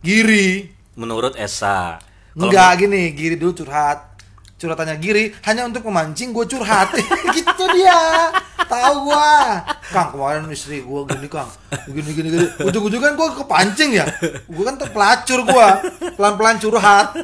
Giri. 0.04 0.68
Menurut 1.00 1.40
Esa. 1.40 2.04
Enggak 2.38 2.86
gini, 2.86 3.18
Giri 3.18 3.36
dulu 3.36 3.57
curhat. 3.57 4.13
Curhatannya 4.57 4.98
Giri 5.01 5.34
hanya 5.45 5.66
untuk 5.66 5.86
memancing 5.89 6.34
gue 6.34 6.45
curhat. 6.45 6.94
gitu 7.38 7.66
dia. 7.74 8.30
Tahu 8.68 8.95
gua. 9.10 9.63
Kang, 9.94 10.12
kemarin 10.12 10.44
istri 10.51 10.84
gua 10.84 11.07
gini, 11.07 11.25
Kang. 11.31 11.48
Gini 11.88 12.12
gini 12.12 12.28
gini. 12.30 12.45
Ujung-ujung 12.62 13.00
kan 13.00 13.13
gua 13.16 13.31
kepancing 13.31 13.95
ya. 13.95 14.06
Gua 14.51 14.63
kan 14.69 14.75
terpelacur 14.75 15.39
gua. 15.48 15.81
Pelan-pelan 16.19 16.60
curhat. 16.60 17.16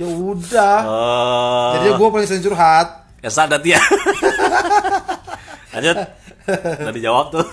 Ya 0.00 0.08
udah. 0.08 0.78
Oh. 0.88 1.70
Jadi 1.76 1.88
gua 1.94 2.08
paling 2.08 2.26
sering 2.26 2.44
curhat. 2.46 3.04
Esa 3.20 3.44
ada 3.44 3.60
dia. 3.60 3.82
Lanjut. 5.76 5.96
Udah 6.48 6.94
dijawab 6.94 7.26
tuh. 7.36 7.44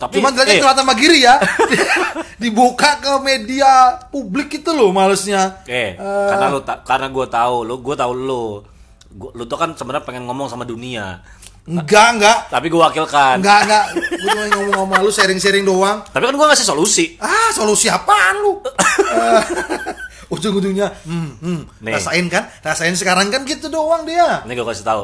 Tapi 0.00 0.16
Cuman 0.16 0.32
tadi 0.32 0.56
eh, 0.56 0.64
sama 0.64 0.96
Giri 0.96 1.20
ya. 1.20 1.36
Dibuka 2.42 2.96
ke 2.98 3.12
media 3.20 4.00
publik 4.08 4.48
itu 4.56 4.72
loh 4.72 4.88
malesnya. 4.90 5.60
Eh, 5.68 5.92
Eh, 5.92 6.26
karena 6.32 6.48
lu 6.48 6.64
ta- 6.64 6.80
karena 6.80 7.06
gue 7.06 7.26
tahu 7.28 7.56
lu, 7.62 7.74
gue 7.78 7.92
tahu 7.94 8.12
lu. 8.16 8.44
Gua, 9.10 9.30
lu 9.36 9.44
tuh 9.44 9.60
kan 9.60 9.76
sebenarnya 9.76 10.00
pengen 10.02 10.24
ngomong 10.24 10.48
sama 10.48 10.64
dunia. 10.64 11.20
enggak, 11.68 12.16
enggak. 12.16 12.38
Tapi 12.48 12.66
gue 12.66 12.80
wakilkan. 12.80 13.38
Enggak, 13.38 13.58
enggak. 13.62 13.84
Gue 13.92 14.28
cuma 14.32 14.42
ngomong-ngomong 14.48 14.96
sama 14.96 15.04
lu 15.04 15.10
sharing-sharing 15.12 15.62
doang. 15.62 16.00
Tapi 16.02 16.24
kan 16.24 16.34
gue 16.34 16.46
ngasih 16.48 16.64
solusi. 16.64 17.04
Ah, 17.20 17.52
solusi 17.52 17.86
apaan 17.86 18.40
lu? 18.40 18.56
Eh, 18.64 19.42
Ujung-ujungnya, 20.32 20.94
hmm, 21.04 21.30
hmm, 21.42 21.60
Nih. 21.82 21.92
rasain 21.92 22.30
kan? 22.30 22.46
Rasain 22.62 22.94
sekarang 22.94 23.28
kan 23.28 23.42
gitu 23.42 23.66
doang 23.66 24.06
dia. 24.06 24.46
Ini 24.46 24.54
gue 24.54 24.62
kasih 24.64 24.86
tahu. 24.86 25.02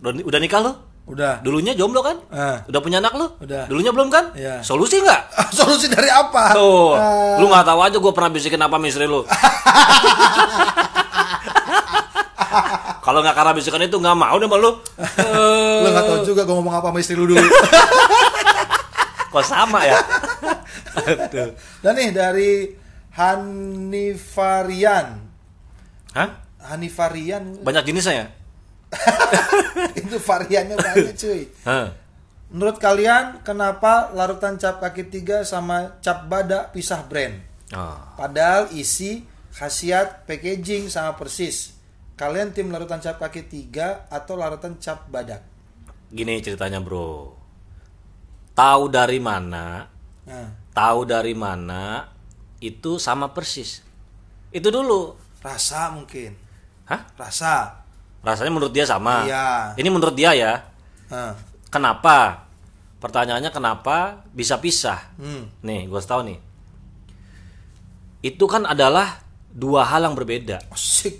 Udah, 0.00 0.12
udah 0.24 0.38
nikah 0.38 0.62
lu? 0.62 0.72
Udah. 1.08 1.40
Dulunya 1.40 1.72
jomblo 1.72 2.04
kan? 2.04 2.16
Eh. 2.30 2.56
Udah 2.70 2.80
punya 2.80 2.98
anak 3.00 3.16
lu? 3.16 3.26
Udah. 3.40 3.64
Dulunya 3.66 3.90
belum 3.90 4.08
kan? 4.12 4.36
Iya. 4.36 4.60
Solusi 4.60 5.00
nggak? 5.00 5.22
Solusi 5.56 5.88
dari 5.88 6.10
apa? 6.12 6.52
Tuh, 6.54 6.94
Eh, 6.96 7.36
lu 7.40 7.48
nggak 7.48 7.66
tahu 7.66 7.80
aja 7.80 7.96
gue 7.98 8.12
pernah 8.14 8.30
bisikin 8.30 8.60
apa 8.60 8.76
sama 8.76 8.86
istri 8.86 9.06
lu. 9.08 9.24
Kalau 13.00 13.24
nggak 13.24 13.34
karena 13.34 13.52
bisikan 13.56 13.82
itu 13.82 13.96
nggak 13.98 14.14
mau 14.14 14.36
deh 14.38 14.46
sama 14.46 14.56
lu. 14.60 14.70
lu 15.82 15.88
nggak 15.90 16.04
tahu 16.06 16.18
juga 16.26 16.42
gue 16.46 16.54
ngomong 16.54 16.74
apa 16.78 16.88
sama 16.92 16.98
istri 17.00 17.16
lu 17.18 17.26
dulu. 17.26 17.40
Kok 19.32 19.44
sama 19.46 19.86
ya? 19.86 19.98
Dan 21.82 21.94
nih 21.94 22.10
dari 22.10 22.50
Hanifarian. 23.14 25.06
Hah? 26.14 26.28
Hanifarian 26.60 27.62
Banyak 27.62 27.86
jenisnya 27.86 28.14
ya? 28.14 28.26
itu 30.00 30.16
variannya 30.18 30.76
banyak 30.76 31.14
cuy. 31.14 31.42
Hah. 31.66 31.94
Menurut 32.50 32.82
kalian 32.82 33.46
kenapa 33.46 34.10
larutan 34.10 34.58
cap 34.58 34.82
kaki 34.82 35.06
tiga 35.06 35.46
sama 35.46 36.02
cap 36.02 36.26
badak 36.26 36.74
pisah 36.74 37.06
brand? 37.06 37.38
Oh. 37.70 37.94
Padahal 38.18 38.74
isi, 38.74 39.22
khasiat, 39.54 40.26
packaging 40.26 40.90
sama 40.90 41.14
persis. 41.14 41.78
Kalian 42.18 42.50
tim 42.50 42.68
larutan 42.74 42.98
cap 42.98 43.22
kaki 43.22 43.46
tiga 43.46 44.10
atau 44.10 44.34
larutan 44.34 44.76
cap 44.82 45.06
badak? 45.06 45.46
Gini 46.10 46.42
ceritanya 46.42 46.82
bro. 46.82 47.38
Tahu 48.50 48.82
dari 48.90 49.22
mana? 49.22 49.86
Nah, 50.26 50.48
Tahu 50.74 51.06
dari 51.06 51.32
mana? 51.38 52.06
Itu 52.58 52.98
sama 52.98 53.30
persis. 53.30 53.80
Itu 54.50 54.68
dulu. 54.74 55.16
rasa 55.40 55.88
mungkin. 55.96 56.36
Hah? 56.84 57.08
Rasa. 57.16 57.79
Rasanya 58.20 58.52
menurut 58.52 58.70
dia 58.70 58.84
sama. 58.84 59.24
Iya. 59.24 59.74
Ini 59.74 59.88
menurut 59.88 60.12
dia 60.12 60.30
ya. 60.32 60.52
Nah, 61.08 61.32
Kenapa? 61.70 62.46
Pertanyaannya 63.00 63.48
kenapa 63.48 64.26
bisa 64.30 64.58
pisah? 64.58 65.00
hmm. 65.16 65.62
Nih, 65.62 65.86
gue 65.86 66.00
tahu 66.00 66.20
nih. 66.26 66.38
itu 68.20 68.44
kan 68.44 68.68
adalah 68.68 69.24
dua 69.48 69.80
hal 69.82 70.04
yang 70.04 70.12
berbeda. 70.12 70.60
Asik. 70.68 71.16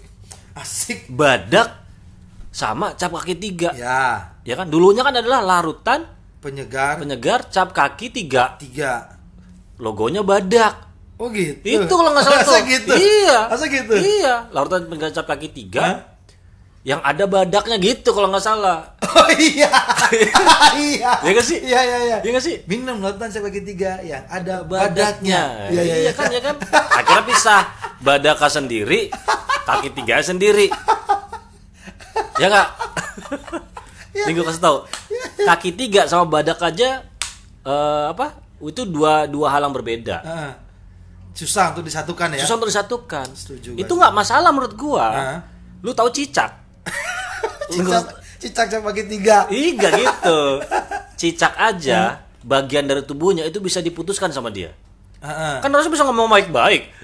Asik. 0.52 1.08
Badak 1.08 1.72
sama 2.52 2.92
cap 2.92 3.08
kaki 3.10 3.34
tiga. 3.34 3.72
Ya, 3.72 4.36
Ya 4.44 4.54
kan 4.54 4.68
dulunya 4.68 5.00
kan 5.00 5.14
adalah 5.14 5.40
larutan 5.40 6.04
penyegar 6.40 7.00
penyegar 7.00 7.48
cap 7.48 7.72
kaki 7.72 8.12
tiga. 8.12 8.60
tiga. 8.60 9.16
Logonya 9.80 10.20
badak. 10.20 10.92
Oh 11.16 11.32
gitu. 11.32 11.64
Itu 11.64 11.88
kalau 11.88 12.12
nggak 12.12 12.24
salah 12.24 12.44
tuh. 12.48 12.60
gitu. 12.64 12.92
Iya. 12.92 13.38
Masa 13.48 13.64
gitu. 13.64 13.92
Iya, 13.96 14.34
larutan 14.52 14.84
penyegar 14.84 15.12
cap 15.14 15.24
kaki 15.24 15.48
tiga. 15.48 15.80
Hah? 15.80 15.96
Yang 16.80 17.00
ada 17.04 17.24
badaknya 17.28 17.76
gitu 17.76 18.16
kalau 18.16 18.32
nggak 18.32 18.44
salah. 18.44 18.78
Oh 19.10 19.26
iya. 19.34 19.66
iya. 20.78 21.10
Iya 21.18 21.30
nggak 21.34 21.42
sih? 21.42 21.58
Iya 21.66 21.80
iya 21.82 21.98
iya. 21.98 22.18
Iya 22.22 22.30
nggak 22.30 22.44
sih? 22.46 22.62
Minum 22.70 23.02
lautan 23.02 23.26
saya 23.26 23.42
bagi 23.42 23.66
tiga 23.66 23.98
yang 24.06 24.22
ada 24.30 24.62
badaknya. 24.62 24.86
badaknya. 24.94 25.42
Iya 25.74 25.82
iya 25.82 25.96
iya. 26.06 26.12
kan 26.14 26.30
ya 26.30 26.38
kan. 26.38 26.54
Akhirnya 26.70 27.24
pisah. 27.26 27.62
Badaka 28.00 28.46
sendiri, 28.46 29.10
kaki 29.66 29.92
tiga 29.98 30.22
sendiri. 30.22 30.70
Ya 32.38 32.46
nggak? 32.48 32.68
Ini 34.14 34.30
gue 34.30 34.44
kasih 34.46 34.62
tahu. 34.62 34.78
Kaki 35.42 35.70
tiga 35.74 36.06
sama 36.06 36.24
badak 36.30 36.62
aja 36.62 37.02
eh, 37.66 38.04
apa? 38.14 38.38
Itu 38.62 38.86
dua 38.86 39.26
dua 39.26 39.50
hal 39.52 39.66
yang 39.66 39.74
berbeda. 39.74 40.16
Ah. 40.22 40.52
Susah 41.34 41.74
untuk 41.74 41.82
disatukan 41.82 42.30
ya. 42.38 42.46
Susah 42.46 42.56
untuk 42.62 42.70
disatukan. 42.70 43.26
Setuju, 43.34 43.74
itu 43.74 43.90
nggak 43.90 44.14
masalah 44.14 44.54
menurut 44.54 44.78
gua. 44.78 45.06
Lu 45.82 45.90
tahu 45.92 46.14
cicak? 46.14 46.59
Cicak 47.72 48.04
cicak 48.40 48.80
bagi 48.80 49.04
tiga. 49.04 49.44
Iya 49.52 49.88
gitu. 49.94 50.38
Cicak 51.20 51.54
aja 51.60 52.24
bagian 52.40 52.88
dari 52.88 53.04
tubuhnya 53.04 53.44
itu 53.44 53.60
bisa 53.60 53.84
diputuskan 53.84 54.32
sama 54.32 54.48
dia. 54.48 54.72
Heeh. 55.20 55.60
Kan 55.60 55.68
harusnya 55.68 55.92
bisa 55.92 56.04
ngomong 56.08 56.28
baik-baik. 56.28 56.82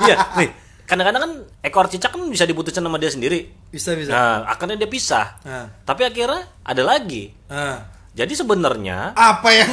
Iya, 0.00 0.16
nih. 0.34 0.50
Kadang-kadang 0.88 1.22
kan 1.22 1.32
ekor 1.62 1.86
cicak 1.86 2.10
kan 2.10 2.26
bisa 2.26 2.42
diputuskan 2.42 2.82
sama 2.82 2.98
dia 2.98 3.14
sendiri. 3.14 3.46
Bisa 3.70 3.94
bisa. 3.94 4.10
Nah, 4.10 4.36
akhirnya 4.50 4.74
dia 4.74 4.90
pisah. 4.90 5.38
Ah. 5.46 5.70
Tapi 5.86 6.02
akhirnya 6.02 6.50
ada 6.66 6.82
lagi. 6.82 7.30
Ah. 7.46 7.86
Jadi 8.10 8.34
sebenarnya 8.34 9.14
Apa 9.14 9.54
yang 9.54 9.70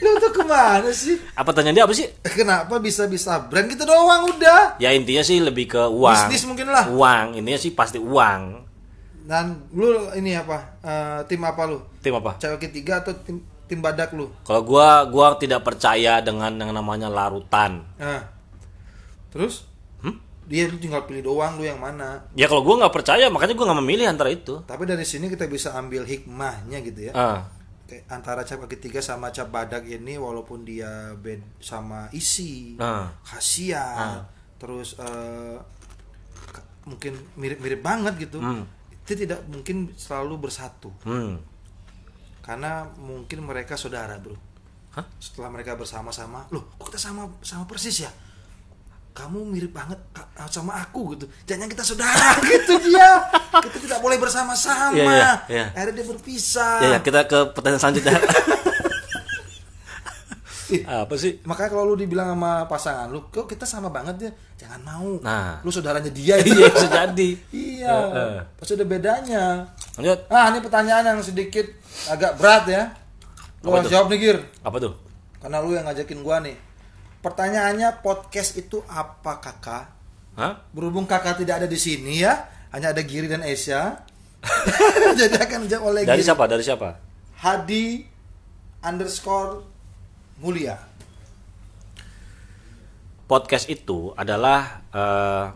Lu 0.00 0.16
tuh 0.16 0.32
ke 0.32 0.42
mana 0.48 0.90
sih? 0.90 1.20
apa 1.36 1.50
tanya 1.52 1.76
dia 1.76 1.84
apa 1.84 1.92
sih? 1.92 2.08
Kenapa 2.24 2.80
bisa 2.80 3.04
bisa 3.04 3.36
brand 3.44 3.68
gitu 3.68 3.84
doang 3.84 4.32
udah? 4.32 4.80
Ya 4.80 4.96
intinya 4.96 5.20
sih 5.20 5.38
lebih 5.44 5.76
ke 5.76 5.82
uang. 5.84 6.28
Bisnis 6.28 6.48
mungkin 6.48 6.72
lah. 6.72 6.88
Uang, 6.88 7.36
intinya 7.36 7.60
sih 7.60 7.72
pasti 7.76 8.00
uang. 8.00 8.64
Dan 9.28 9.68
lu 9.76 10.10
ini 10.16 10.34
apa? 10.34 10.80
Eh, 10.80 11.20
tim 11.28 11.44
apa 11.44 11.62
lu? 11.68 11.78
Tim 12.00 12.16
apa? 12.16 12.40
Cewek 12.40 12.66
ketiga 12.66 13.04
atau 13.04 13.12
tim 13.12 13.44
tim 13.70 13.78
badak 13.78 14.10
lu? 14.16 14.26
Kalau 14.42 14.66
gua 14.66 15.06
gua 15.06 15.38
tidak 15.38 15.62
percaya 15.62 16.18
dengan 16.24 16.50
yang 16.58 16.72
namanya 16.74 17.06
larutan. 17.06 17.86
Nah. 18.00 18.26
Terus? 19.30 19.68
Hmm? 20.02 20.18
Dia 20.50 20.66
lu 20.66 20.80
tinggal 20.82 21.06
pilih 21.06 21.22
doang 21.30 21.60
lu 21.60 21.68
yang 21.68 21.78
mana. 21.78 22.26
Ya 22.34 22.50
kalau 22.50 22.66
gua 22.66 22.82
nggak 22.82 22.94
percaya 22.96 23.30
makanya 23.30 23.54
gua 23.54 23.70
nggak 23.70 23.80
memilih 23.84 24.10
antara 24.10 24.34
itu. 24.34 24.64
Tapi 24.66 24.82
dari 24.82 25.06
sini 25.06 25.30
kita 25.30 25.46
bisa 25.46 25.76
ambil 25.78 26.02
hikmahnya 26.02 26.82
gitu 26.82 27.00
ya. 27.06 27.12
Kayak 27.14 27.59
antara 28.06 28.42
cap 28.42 28.60
kaki 28.60 28.76
tiga 28.80 29.00
sama 29.00 29.30
cap 29.30 29.48
badak 29.48 29.84
ini 29.84 30.14
walaupun 30.14 30.62
dia 30.62 31.14
bed 31.14 31.40
sama 31.58 32.06
isi, 32.10 32.76
Ah. 32.76 33.10
khasiat, 33.22 34.26
terus 34.56 34.94
eh, 34.96 35.56
k- 36.48 36.66
mungkin 36.84 37.14
mirip-mirip 37.34 37.80
banget 37.80 38.14
gitu. 38.20 38.38
Hmm. 38.38 38.64
Itu 38.90 39.12
tidak 39.14 39.42
mungkin 39.46 39.90
selalu 39.94 40.46
bersatu. 40.46 40.90
hmm. 41.02 41.34
Karena 42.40 42.82
mungkin 42.96 43.44
mereka 43.44 43.76
saudara, 43.76 44.16
Bro. 44.16 44.34
Hah? 44.90 45.06
Setelah 45.18 45.50
mereka 45.50 45.76
bersama-sama, 45.76 46.48
loh, 46.50 46.66
kok 46.74 46.90
kita 46.90 46.98
sama 46.98 47.28
sama 47.42 47.62
persis 47.64 48.02
ya? 48.02 48.10
Kamu 49.20 49.44
mirip 49.52 49.76
banget 49.76 50.00
sama 50.48 50.80
aku 50.80 51.12
gitu. 51.12 51.28
Jangan 51.44 51.68
kita 51.68 51.84
saudara 51.84 52.40
gitu 52.48 52.80
dia. 52.80 53.20
Kita 53.52 53.76
tidak 53.76 54.00
boleh 54.00 54.16
bersama-sama. 54.16 54.96
Iya, 54.96 55.04
iya, 55.12 55.30
iya. 55.52 55.64
Akhirnya 55.76 56.00
dia 56.00 56.06
berpisah. 56.08 56.80
Ya, 56.80 56.88
ya 56.96 56.98
kita 57.04 57.28
ke 57.28 57.52
pertanyaan 57.52 57.80
selanjutnya. 57.84 58.16
Ih, 60.70 60.86
apa 60.86 61.18
sih? 61.18 61.42
Makanya 61.42 61.68
kalau 61.74 61.84
lu 61.92 61.98
dibilang 61.98 62.30
sama 62.30 62.64
pasangan 62.70 63.10
lu, 63.10 63.26
kok 63.26 63.50
kita 63.50 63.66
sama 63.66 63.90
banget 63.90 64.30
ya? 64.30 64.32
Jangan 64.64 64.80
mau. 64.86 65.10
Nah. 65.18 65.58
Lu 65.66 65.68
saudaranya 65.74 66.08
dia. 66.14 66.38
Iya 66.46 66.70
bisa 66.70 66.88
jadi. 66.88 67.30
Iya. 67.50 67.90
Heeh. 67.90 68.34
Pasti 68.56 68.72
ada 68.78 68.86
bedanya. 68.86 69.44
Lanjut. 69.98 70.30
Ah, 70.30 70.48
ini 70.54 70.62
pertanyaan 70.62 71.04
yang 71.10 71.20
sedikit 71.20 71.66
agak 72.06 72.38
berat 72.38 72.64
ya. 72.70 72.82
Lu 73.66 73.74
harus 73.74 73.90
jawab 73.90 74.08
nih, 74.14 74.18
Gir. 74.22 74.38
Apa 74.62 74.78
tuh? 74.78 74.94
Karena 75.42 75.58
lu 75.58 75.74
yang 75.74 75.84
ngajakin 75.84 76.22
gua 76.22 76.38
nih. 76.40 76.69
Pertanyaannya 77.20 78.00
podcast 78.00 78.56
itu 78.56 78.80
apa, 78.86 79.36
Kakak? 79.38 79.84
Hah? 80.34 80.64
Berhubung 80.72 81.04
Kakak 81.04 81.36
tidak 81.36 81.60
ada 81.60 81.68
di 81.68 81.76
sini 81.76 82.24
ya, 82.24 82.48
hanya 82.72 82.96
ada 82.96 83.02
Giri 83.04 83.28
dan 83.28 83.44
Esya. 83.44 84.00
Jadi 85.20 85.36
akan 85.36 85.68
dijawab 85.68 85.84
oleh 85.86 86.02
Dari 86.02 86.20
Giri. 86.20 86.26
siapa? 86.26 86.44
Dari 86.48 86.64
siapa? 86.64 86.88
Hadi 87.38 88.08
underscore 88.80 89.60
mulia. 90.40 90.80
Podcast 93.26 93.68
itu 93.68 94.10
adalah 94.12 94.80
eh, 94.90 95.46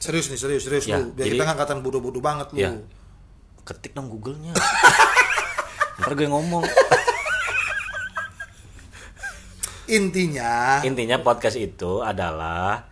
Serius 0.00 0.32
nih, 0.32 0.40
serius, 0.40 0.64
serius 0.64 0.84
Ya, 0.88 0.96
lu. 0.96 1.12
Biar 1.12 1.28
jadi- 1.28 1.36
kita 1.36 1.44
nggak 1.44 1.56
angkatan 1.60 1.78
bodoh-bodoh 1.84 2.24
banget 2.24 2.48
lu. 2.50 2.58
ya 2.58 2.72
ketik 3.60 3.92
dong 3.92 4.08
Google-nya. 4.08 4.56
Ntar 6.00 6.16
gue 6.16 6.26
ngomong. 6.26 6.64
Intinya 9.90 10.80
Intinya 10.80 11.18
podcast 11.18 11.54
itu 11.54 11.98
adalah 11.98 12.86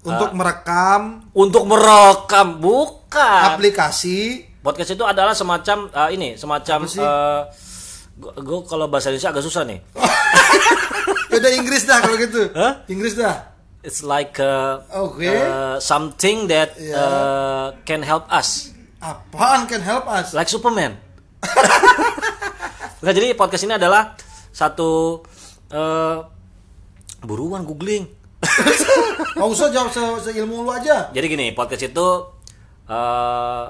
untuk 0.00 0.30
merekam 0.32 1.26
untuk 1.32 1.64
merekam 1.64 2.60
bukan. 2.60 3.40
aplikasi 3.50 4.46
Podcast 4.60 4.92
itu 4.92 5.04
adalah 5.04 5.32
semacam 5.32 5.88
eh, 5.88 6.10
ini, 6.12 6.28
semacam 6.34 6.78
sih? 6.84 6.96
eh, 6.96 7.40
gua 8.40 8.64
kalau 8.64 8.86
bahasa 8.86 9.08
Indonesia 9.08 9.28
agak 9.28 9.44
susah 9.44 9.64
nih. 9.64 9.76
beda 11.30 11.48
Inggris 11.52 11.84
dah 11.84 12.00
kalau 12.00 12.16
gitu. 12.16 12.48
Hah? 12.52 12.80
Inggris 12.86 13.12
dah. 13.12 13.52
It's 13.80 14.00
like 14.00 14.40
uh, 14.40 14.80
Oke. 14.94 15.28
uh, 15.28 15.76
something 15.76 16.48
that 16.48 16.72
Ya. 16.76 16.96
uh, 16.96 17.66
can 17.84 18.00
help 18.00 18.24
us, 18.28 18.72
Apaan 18.96 19.68
can 19.68 19.80
help 19.80 20.08
us? 20.08 20.32
like 20.32 20.48
Superman. 20.48 20.96
Nah, 23.00 23.12
jadi 23.12 23.36
podcast 23.36 23.68
ini 23.68 23.76
adalah 23.76 24.16
satu 24.48 25.20
uh, 25.68 26.16
buruan 27.24 27.64
googling. 27.64 28.04
Nggak 29.34 29.48
usah 29.48 29.72
jawab 29.72 29.90
se 29.90 30.02
seilmu 30.30 30.62
lu 30.62 30.70
aja. 30.70 31.08
Jadi 31.10 31.26
gini, 31.26 31.46
podcast 31.56 31.88
itu 31.88 32.06
uh, 32.86 33.64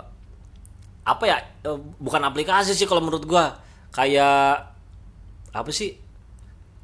apa 1.04 1.25
ya? 1.25 1.38
uh, 1.70 1.78
bukan 2.02 2.23
aplikasi 2.26 2.75
sih 2.75 2.84
kalau 2.84 3.00
menurut 3.00 3.25
gua. 3.25 3.58
Kayak 3.94 4.75
apa 5.54 5.70
sih? 5.70 5.94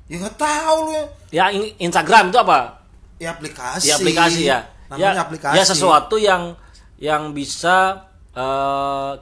Ya 0.06 0.22
nggak 0.22 0.38
tahu 0.38 0.76
lu 0.86 0.90
ya. 0.94 1.04
Ya 1.30 1.44
in- 1.50 1.74
Instagram 1.90 2.30
itu 2.30 2.38
apa? 2.38 2.86
Ya 3.18 3.34
aplikasi. 3.34 3.90
Ya 3.90 3.94
aplikasi 3.98 4.40
ya. 4.46 4.58
Namanya 4.90 5.10
ya, 5.14 5.22
aplikasi. 5.26 5.54
Ya 5.58 5.64
sesuatu 5.66 6.16
yang 6.18 6.54
yang 6.98 7.34
bisa 7.34 8.06
uh, 8.34 9.14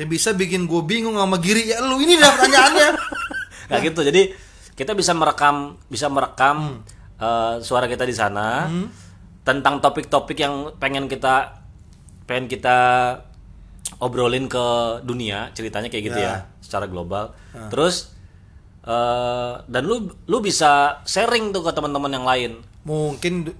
Yang 0.00 0.08
bisa 0.16 0.30
bikin 0.32 0.64
gue 0.64 0.82
bingung 0.82 1.14
sama 1.14 1.38
Giri. 1.38 1.70
Ya 1.70 1.78
lu 1.84 2.02
ini 2.02 2.18
dah 2.18 2.30
pertanyaannya. 2.34 2.90
Nah 3.70 3.78
gitu. 3.78 4.02
Jadi 4.02 4.34
kita 4.74 4.92
bisa 4.92 5.12
merekam 5.12 5.76
bisa 5.86 6.06
merekam 6.06 6.82
eh, 7.16 7.54
suara 7.60 7.86
kita 7.86 8.02
di 8.02 8.12
sana 8.12 8.70
tentang 9.40 9.78
topik-topik 9.78 10.36
yang 10.36 10.74
pengen 10.76 11.06
kita 11.06 11.64
pengen 12.24 12.46
kita 12.46 12.76
obrolin 13.98 14.46
ke 14.46 14.64
dunia 15.02 15.50
ceritanya 15.52 15.90
kayak 15.90 16.04
gitu 16.06 16.18
Ya. 16.18 16.24
ya, 16.24 16.36
secara 16.62 16.86
global. 16.86 17.34
Terus 17.68 18.14
eh, 18.86 19.52
dan 19.60 19.82
lu 19.82 20.08
lu 20.24 20.38
bisa 20.38 21.02
sharing 21.04 21.50
tuh 21.50 21.66
ke 21.66 21.72
teman-teman 21.72 22.12
yang 22.12 22.24
lain. 22.24 22.52
Mungkin 22.86 23.50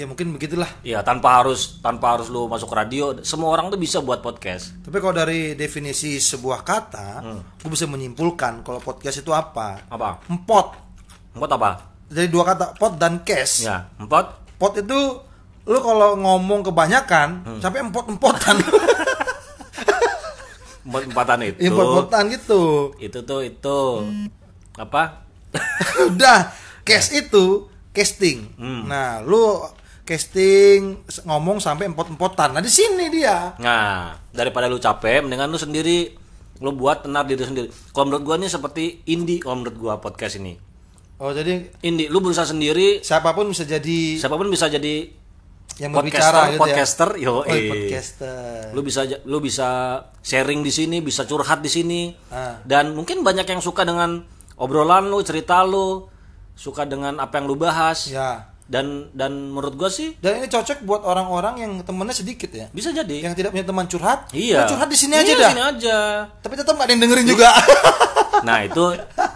ya 0.00 0.08
mungkin 0.08 0.32
begitulah. 0.32 0.80
Ya 0.80 1.04
tanpa 1.04 1.44
harus 1.44 1.76
tanpa 1.84 2.16
harus 2.16 2.32
lu 2.32 2.48
masuk 2.48 2.72
radio. 2.72 3.20
Semua 3.20 3.52
orang 3.52 3.68
tuh 3.68 3.76
bisa 3.76 4.00
buat 4.00 4.24
podcast. 4.24 4.72
Tapi 4.80 4.96
kalau 4.96 5.12
dari 5.12 5.52
definisi 5.52 6.16
sebuah 6.16 6.64
kata, 6.64 7.08
gue 7.60 7.68
bisa 7.68 7.84
menyimpulkan 7.84 8.64
kalau 8.64 8.80
podcast 8.80 9.20
itu 9.20 9.36
apa? 9.36 9.84
Apa? 9.92 10.24
Empot. 10.32 10.72
Empat 11.36 11.50
apa? 11.52 11.70
Jadi 12.08 12.26
dua 12.32 12.42
kata, 12.48 12.72
pot 12.80 12.96
dan 12.96 13.20
cash. 13.20 13.68
Ya 13.68 13.92
empat. 14.00 14.56
Pot 14.56 14.80
itu 14.80 15.20
lu 15.68 15.78
kalau 15.84 16.16
ngomong 16.16 16.64
kebanyakan 16.64 17.60
sampai 17.60 17.84
empot-empotan. 17.84 18.56
Empat 20.80 21.02
empatan 21.06 21.38
itu. 21.44 21.58
Empot-empotan 21.70 22.24
gitu. 22.34 22.62
itu 22.98 23.18
tuh 23.22 23.40
itu 23.44 23.78
apa 24.74 25.28
Udah, 26.10 26.50
cash 26.86 27.12
itu 27.14 27.68
casting. 27.92 28.54
Nah, 28.58 29.18
lu 29.22 29.60
casting 30.10 30.98
ngomong 31.22 31.62
sampai 31.62 31.86
empot-empotan. 31.86 32.50
Nah, 32.50 32.58
di 32.58 32.66
sini 32.68 33.06
dia. 33.06 33.54
nah 33.56 34.18
daripada 34.34 34.66
lu 34.66 34.76
capek 34.76 35.22
mendingan 35.22 35.46
lu 35.46 35.56
sendiri 35.56 36.18
Lu 36.60 36.76
buat 36.76 37.08
tenar 37.08 37.24
diri 37.24 37.40
sendiri. 37.40 37.72
Kalau 37.88 38.04
menurut 38.04 38.20
gua 38.20 38.36
ini 38.36 38.44
seperti 38.44 39.00
indie 39.08 39.40
kalau 39.40 39.64
menurut 39.64 39.80
gua 39.80 39.96
podcast 39.96 40.36
ini. 40.36 40.60
Oh, 41.16 41.32
jadi 41.32 41.72
Indie, 41.80 42.12
lu 42.12 42.20
berusaha 42.20 42.44
sendiri, 42.44 43.00
siapa 43.00 43.32
pun 43.32 43.48
bisa 43.48 43.64
jadi 43.64 44.20
siapa 44.20 44.36
pun 44.36 44.44
bisa 44.48 44.68
jadi 44.68 45.08
yang 45.80 45.92
podcaster, 45.92 46.04
berbicara 46.36 46.40
gitu 46.52 46.60
podcaster, 46.60 47.08
ya. 47.16 47.24
yo, 47.24 47.32
Oh, 47.40 47.44
eh. 47.48 47.64
podcaster. 47.64 48.76
lu 48.76 48.80
bisa 48.80 49.00
lu 49.24 49.40
bisa 49.40 49.68
sharing 50.20 50.60
di 50.60 50.68
sini 50.68 51.00
bisa 51.00 51.24
curhat 51.24 51.64
di 51.64 51.72
sini 51.72 52.12
Ah. 52.28 52.60
dan 52.68 52.92
mungkin 52.92 53.24
banyak 53.24 53.48
yang 53.48 53.64
suka 53.64 53.88
dengan 53.88 54.20
obrolan 54.56 55.08
lu 55.08 55.24
cerita 55.24 55.64
lu 55.64 56.04
suka 56.52 56.84
dengan 56.84 57.16
apa 57.16 57.40
yang 57.40 57.48
lu 57.48 57.56
bahas 57.56 58.04
Ya. 58.12 58.49
Dan 58.70 59.10
dan 59.10 59.50
menurut 59.50 59.74
gua 59.74 59.90
sih 59.90 60.14
Dan 60.16 60.38
ini 60.38 60.46
cocok 60.46 60.86
buat 60.86 61.02
orang-orang 61.02 61.58
yang 61.58 61.72
temennya 61.82 62.14
sedikit 62.14 62.48
ya. 62.48 62.70
bisa 62.70 62.94
jadi 62.94 63.26
Yang 63.26 63.34
tidak 63.36 63.50
punya 63.50 63.66
teman 63.66 63.84
curhat, 63.84 64.30
iya 64.30 64.62
lu 64.62 64.70
curhat 64.70 64.86
di 64.86 64.94
sini 64.94 65.18
aja 65.18 65.26
Iya, 65.26 65.36
dah. 65.36 65.50
sini 65.50 65.62
aja 65.66 65.98
Tapi 66.38 66.54
tetap 66.54 66.72
gak 66.72 66.86
ada 66.86 66.92
yang 66.94 67.02
dengerin 67.02 67.26
juga. 67.26 67.50
nah 68.46 68.62
itu 68.62 68.94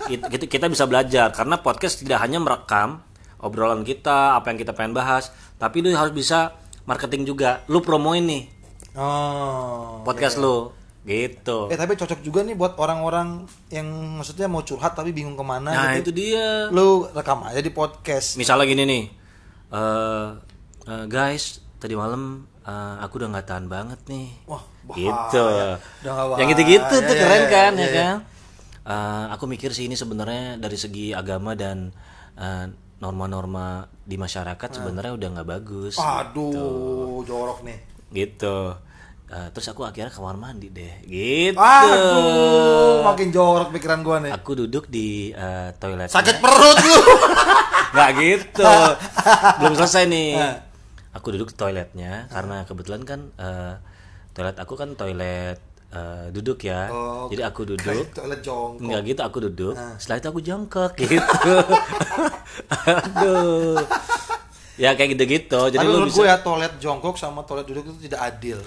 it- 0.08 0.48
kita, 0.48 0.64
bisa 0.64 0.86
belajar 0.86 1.28
karena 1.28 1.58
podcast 1.58 1.98
tidak 1.98 2.22
hanya 2.22 2.38
merekam 2.38 3.02
obrolan 3.36 3.82
kita 3.82 4.32
apa 4.32 4.48
yang 4.48 4.56
kita 4.56 4.72
pengen 4.72 4.94
bahas 4.94 5.28
tapi 5.54 5.82
lu 5.82 5.92
harus 5.92 6.14
bisa 6.14 6.56
marketing 6.86 7.28
juga 7.28 7.60
lu 7.66 7.84
promoin 7.84 8.24
nih 8.24 8.48
oh. 8.96 10.00
podcast 10.02 10.38
lu 10.38 10.72
gitu 11.04 11.68
Eh 11.68 11.76
tapi 11.76 12.00
cocok 12.00 12.24
juga 12.24 12.40
nih 12.40 12.56
buat 12.56 12.80
orang-orang 12.80 13.44
yang 13.68 13.84
maksudnya 14.16 14.48
mau 14.48 14.64
curhat 14.64 14.96
tapi 14.96 15.12
bingung 15.12 15.36
ke 15.36 15.44
mana 15.44 15.68
nah 15.68 15.92
gitu. 15.92 16.08
itu 16.08 16.32
dia 16.32 16.72
Lu 16.72 17.04
rekam 17.12 17.44
aja 17.44 17.60
di 17.60 17.68
podcast. 17.68 18.40
misalnya 18.40 18.64
gini 18.64 18.84
nih 18.88 19.02
eh 19.74 20.26
eh, 20.86 21.04
guys 21.06 21.44
tadi 21.76 21.94
malam 21.94 22.22
eh, 22.62 22.94
aku 23.02 23.18
udah 23.18 23.28
nggak 23.34 23.46
tahan 23.46 23.66
banget 23.66 24.00
nih 24.06 24.28
Wah, 24.46 24.62
bahaya. 24.86 24.96
gitu 24.96 25.44
yang 26.38 26.48
gitu-gitu 26.48 26.80
bahaya. 26.94 27.06
tuh 27.06 27.14
Ya, 27.14 27.20
keren 27.20 27.42
ya, 27.42 27.50
kan 27.50 27.72
ya, 27.74 27.80
ya, 27.80 27.84
ya. 27.84 27.92
kan 27.92 28.16
Eh, 28.84 29.24
aku 29.32 29.48
mikir 29.48 29.72
sih 29.72 29.88
ini 29.88 29.96
sebenarnya 29.96 30.60
dari 30.60 30.76
segi 30.76 31.16
agama 31.16 31.56
dan 31.56 31.88
eh, 32.36 32.68
norma-norma 33.00 33.66
di 34.04 34.20
masyarakat 34.20 34.68
sebenarnya 34.70 35.16
udah 35.16 35.28
nggak 35.34 35.48
bagus 35.50 35.96
Aduh, 35.96 37.24
jorok 37.24 37.64
nih. 37.64 37.80
gitu 38.12 38.76
Eh, 39.34 39.50
terus 39.50 39.66
aku 39.66 39.82
akhirnya 39.82 40.08
kamar 40.08 40.36
mandi 40.36 40.70
deh 40.70 40.94
gitu 41.02 41.58
Aduh, 41.58 43.02
makin 43.02 43.28
jorok 43.28 43.74
pikiran 43.74 43.98
gua 44.00 44.16
nih. 44.20 44.30
aku 44.30 44.54
duduk 44.56 44.86
di 44.86 45.28
eh, 45.28 45.74
toilet 45.74 46.06
Sakit 46.06 46.38
perut 46.38 46.78
lu. 46.78 46.98
nggak 47.94 48.10
gitu 48.16 48.62
belum 49.58 49.74
selesai 49.74 50.06
nih 50.06 50.30
Eh. 50.34 50.54
aku 51.10 51.30
duduk 51.30 51.50
di 51.50 51.56
toiletnya 51.56 52.26
karena 52.28 52.62
kebetulan 52.62 53.02
kan 53.02 53.20
eh, 53.32 53.74
toilet 54.30 54.54
aku 54.54 54.74
kan 54.74 54.94
toilet 54.94 55.58
eh, 55.90 56.26
duduk 56.30 56.58
ya 56.60 56.86
Oh, 56.88 57.26
jadi 57.26 57.42
aku 57.44 57.66
duduk 57.68 57.90
Kayak 58.04 58.14
toilet 58.14 58.38
jongkok. 58.40 58.82
Enggak 58.82 59.00
gitu 59.04 59.20
aku 59.20 59.38
duduk 59.42 59.74
Ah. 59.74 59.94
setelah 59.96 60.16
itu 60.16 60.28
aku 60.28 60.40
jongkok 60.40 60.92
gitu 60.96 61.54
aduh 62.86 63.78
ya 64.76 64.90
kayak 64.92 65.10
gitu-gitu 65.12 65.60
jadi 65.68 65.78
Tapi 65.80 65.90
lu 65.92 66.02
bisa 66.04 66.16
gue 66.16 66.26
ya 66.28 66.36
toilet 66.38 66.74
jongkok 66.78 67.14
sama 67.14 67.42
toilet 67.42 67.62
duduk 67.64 67.82
itu 67.88 67.98
tidak 68.04 68.20
adil. 68.28 68.58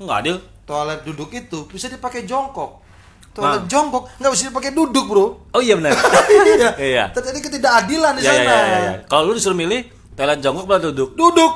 Nggak 0.00 0.18
adil 0.24 0.36
Toilet 0.62 1.02
duduk 1.02 1.28
itu 1.34 1.66
bisa 1.66 1.90
dipakai 1.90 2.22
jongkok. 2.22 2.78
Nah. 2.78 3.34
Toilet 3.34 3.64
jongkok 3.66 4.06
nggak 4.16 4.32
bisa 4.32 4.42
dipakai 4.48 4.70
duduk, 4.70 5.04
Bro. 5.10 5.26
oh 5.50 5.60
iya 5.60 5.74
benar 5.74 5.92
iya. 6.54 6.70
Iya. 6.78 7.04
Terjadi 7.10 7.38
ketidakadilan 7.42 8.12
di 8.16 8.22
ya, 8.22 8.30
ya, 8.30 8.34
sana. 8.38 8.46
ya, 8.46 8.60
ya, 8.62 8.78
ya. 8.78 8.92
kalau 9.10 9.22
lu 9.28 9.34
disuruh 9.36 9.58
milih 9.58 9.84
toilet 10.14 10.38
jongkok 10.38 10.64
atau 10.70 10.94
duduk 10.94 11.10
Duduk 11.18 11.52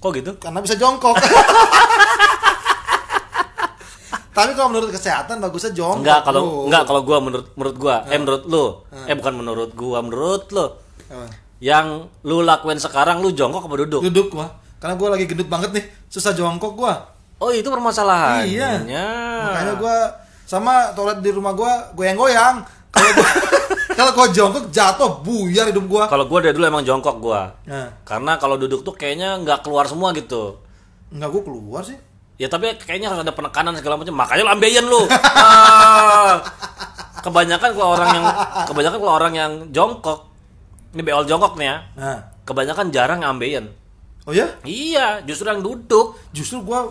kok 0.00 0.10
gitu 0.16 0.32
karena 0.40 0.58
bisa 0.64 0.74
jongkok. 0.80 1.14
Tapi 4.30 4.56
kalau 4.56 4.70
menurut 4.72 4.88
kesehatan 4.94 5.36
bagusnya 5.42 5.74
jongkok. 5.76 6.00
Enggak 6.00 6.20
kalau 6.24 6.40
bro. 6.40 6.64
enggak 6.70 6.82
kalau 6.88 7.00
gua 7.04 7.18
menurut 7.20 7.46
menurut 7.58 7.76
gua 7.76 7.96
eh 8.08 8.16
menurut 8.18 8.44
lu 8.48 8.64
eh 9.04 9.14
bukan 9.18 9.34
menurut 9.36 9.70
gua 9.76 9.98
menurut 10.00 10.42
lu 10.54 10.66
Apa? 11.10 11.26
yang 11.60 12.08
lu 12.24 12.40
lakuin 12.40 12.80
sekarang 12.80 13.20
lu 13.20 13.36
jongkok 13.36 13.68
apa 13.68 13.74
duduk 13.84 14.00
Duduk 14.08 14.26
gua. 14.32 14.48
Karena 14.80 14.96
gua 14.96 15.12
lagi 15.12 15.28
gendut 15.28 15.44
banget 15.44 15.76
nih, 15.76 15.84
susah 16.08 16.32
jongkok 16.32 16.72
gua. 16.72 17.19
Oh 17.40 17.50
itu 17.50 17.66
permasalahannya 17.66 18.46
Iya. 18.84 19.08
Makanya 19.48 19.74
gua 19.80 19.96
sama 20.44 20.92
toilet 20.92 21.24
di 21.24 21.30
rumah 21.32 21.56
gua 21.56 21.90
goyang-goyang. 21.96 22.62
Kalau 22.90 23.10
gua 23.16 23.28
kalau 23.98 24.10
gua 24.14 24.26
jongkok 24.30 24.64
jatuh 24.70 25.10
buyar 25.22 25.70
hidup 25.70 25.86
gua. 25.86 26.04
kalau 26.06 26.26
gua 26.26 26.42
dari 26.42 26.52
dulu 26.52 26.66
emang 26.66 26.84
jongkok 26.84 27.16
gua 27.22 27.54
Nah, 27.66 28.02
karena 28.02 28.34
kalau 28.36 28.58
duduk 28.58 28.82
tuh 28.82 28.94
kayaknya 28.94 29.38
nggak 29.40 29.62
keluar 29.62 29.86
semua 29.86 30.10
gitu 30.12 30.58
enggak 31.10 31.28
gua 31.30 31.42
keluar 31.42 31.82
sih. 31.86 31.98
Ya 32.40 32.48
tapi 32.48 32.72
kayaknya 32.80 33.12
harus 33.12 33.20
ada 33.20 33.36
penekanan 33.36 33.76
segala 33.76 34.00
macam. 34.00 34.16
Makanya 34.16 34.42
lu 34.48 34.50
ambeien 34.50 34.86
lu. 34.88 35.02
Ah. 35.36 36.40
kebanyakan 37.20 37.76
kalau 37.76 38.00
orang 38.00 38.10
yang 38.16 38.26
kebanyakan 38.64 38.98
kalau 38.98 39.14
orang 39.20 39.32
yang 39.36 39.52
jongkok. 39.76 40.24
Ini 40.96 41.04
beol 41.04 41.28
jongkok 41.28 41.60
nih 41.60 41.68
ya. 41.68 41.76
Nah. 42.00 42.18
Kebanyakan 42.48 42.88
jarang 42.90 43.20
ambeien. 43.22 43.68
Oh 44.24 44.32
ya? 44.32 44.48
Iya, 44.64 45.20
justru 45.28 45.52
yang 45.52 45.60
duduk. 45.60 46.16
Justru 46.32 46.64
gua 46.64 46.88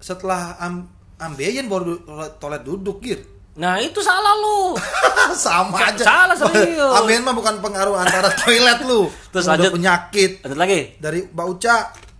setelah 0.00 0.56
am 0.56 0.88
ambeien 1.20 1.68
baru 1.68 2.00
toilet 2.40 2.64
duduk 2.64 2.98
gir. 2.98 3.20
Nah, 3.60 3.76
itu 3.76 4.00
salah 4.00 4.34
lu. 4.40 4.72
Sama 5.36 5.76
aja. 5.92 6.00
Salah, 6.00 6.32
serius. 6.32 6.80
Ambeien 6.96 7.20
mah 7.20 7.36
bukan 7.36 7.60
pengaruh 7.60 7.92
antara 7.92 8.32
toilet 8.40 8.80
lu. 8.82 9.12
Terus 9.28 9.44
Udah 9.44 9.60
lanjut. 9.60 9.72
penyakit 9.76 10.30
Lanjut 10.40 10.58
lagi. 10.58 10.80
dari 10.96 11.28
Mbak 11.28 11.46
Uca, 11.46 11.76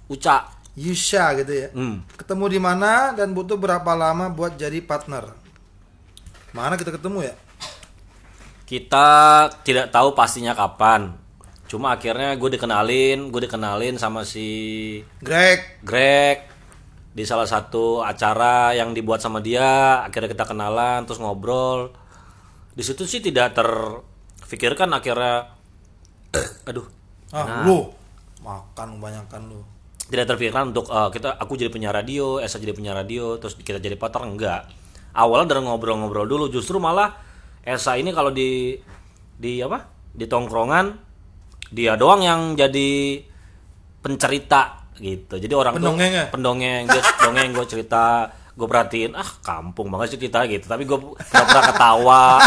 Uca. 0.07 0.37
Yusha 0.77 1.33
gitu 1.41 1.53
ya. 1.53 1.69
Hmm. 1.73 2.05
Ketemu 2.15 2.45
di 2.47 2.61
mana 2.61 3.17
dan 3.17 3.33
butuh 3.33 3.57
berapa 3.57 3.89
lama 3.97 4.29
buat 4.29 4.55
jadi 4.55 4.85
partner? 4.85 5.33
Mana 6.53 6.77
kita 6.77 6.93
ketemu 6.93 7.25
ya? 7.27 7.35
Kita 8.67 9.09
tidak 9.65 9.91
tahu 9.91 10.15
pastinya 10.15 10.53
kapan. 10.53 11.15
Cuma 11.67 11.95
akhirnya 11.95 12.35
gue 12.35 12.51
dikenalin, 12.55 13.31
gue 13.31 13.41
dikenalin 13.47 13.99
sama 13.99 14.27
si 14.27 14.99
Greg. 15.23 15.83
Greg 15.87 16.50
di 17.11 17.27
salah 17.27 17.47
satu 17.47 18.07
acara 18.07 18.71
yang 18.71 18.95
dibuat 18.95 19.19
sama 19.19 19.43
dia 19.43 19.99
akhirnya 20.07 20.31
kita 20.31 20.47
kenalan 20.47 21.03
terus 21.05 21.19
ngobrol. 21.19 21.91
Di 22.75 22.87
situ 22.87 23.03
sih 23.05 23.19
tidak 23.19 23.59
terfikirkan 23.59 24.91
akhirnya 24.95 25.51
aduh 26.71 26.87
Ah, 27.31 27.63
lu 27.63 27.87
makan 28.43 28.99
kebanyakan 28.99 29.55
lu. 29.55 29.63
tidak 30.11 30.35
terfikirkan 30.35 30.75
untuk 30.75 30.91
eh, 30.91 31.11
kita 31.15 31.39
aku 31.39 31.55
jadi 31.55 31.71
penyiar 31.71 31.95
radio 31.95 32.43
Esa 32.43 32.59
jadi 32.59 32.75
penyiar 32.75 32.99
radio 32.99 33.39
terus 33.39 33.55
kita 33.55 33.79
jadi 33.79 33.95
partner 33.95 34.27
enggak. 34.27 34.63
Awalnya 35.15 35.55
dari 35.55 35.63
ngobrol-ngobrol 35.63 36.27
dulu 36.27 36.51
justru 36.51 36.83
malah 36.83 37.15
Esa 37.63 37.95
ini 37.95 38.11
kalau 38.11 38.35
di 38.35 38.75
di 39.39 39.63
apa? 39.63 39.87
Di 40.11 40.27
tongkrongan 40.27 40.87
dia 41.71 41.95
doang 41.95 42.19
yang 42.27 42.59
jadi 42.59 43.23
pencerita 44.03 44.80
gitu 45.01 45.35
jadi 45.37 45.51
orang 45.51 45.73
tuh- 45.73 45.81
Pendongeng 45.83 46.13
ya? 46.13 46.25
pendongeng 46.29 46.83
dia 46.87 47.03
dongeng 47.25 47.49
gue 47.51 47.67
cerita 47.67 48.29
gue 48.51 48.67
perhatiin 48.67 49.13
ah 49.13 49.25
kampung 49.41 49.89
banget 49.89 50.13
sih 50.13 50.21
cerita 50.21 50.45
gitu 50.45 50.65
tapi 50.65 50.85
gue 50.85 50.99
pura-pura 51.01 51.61
ketawa 51.67 52.23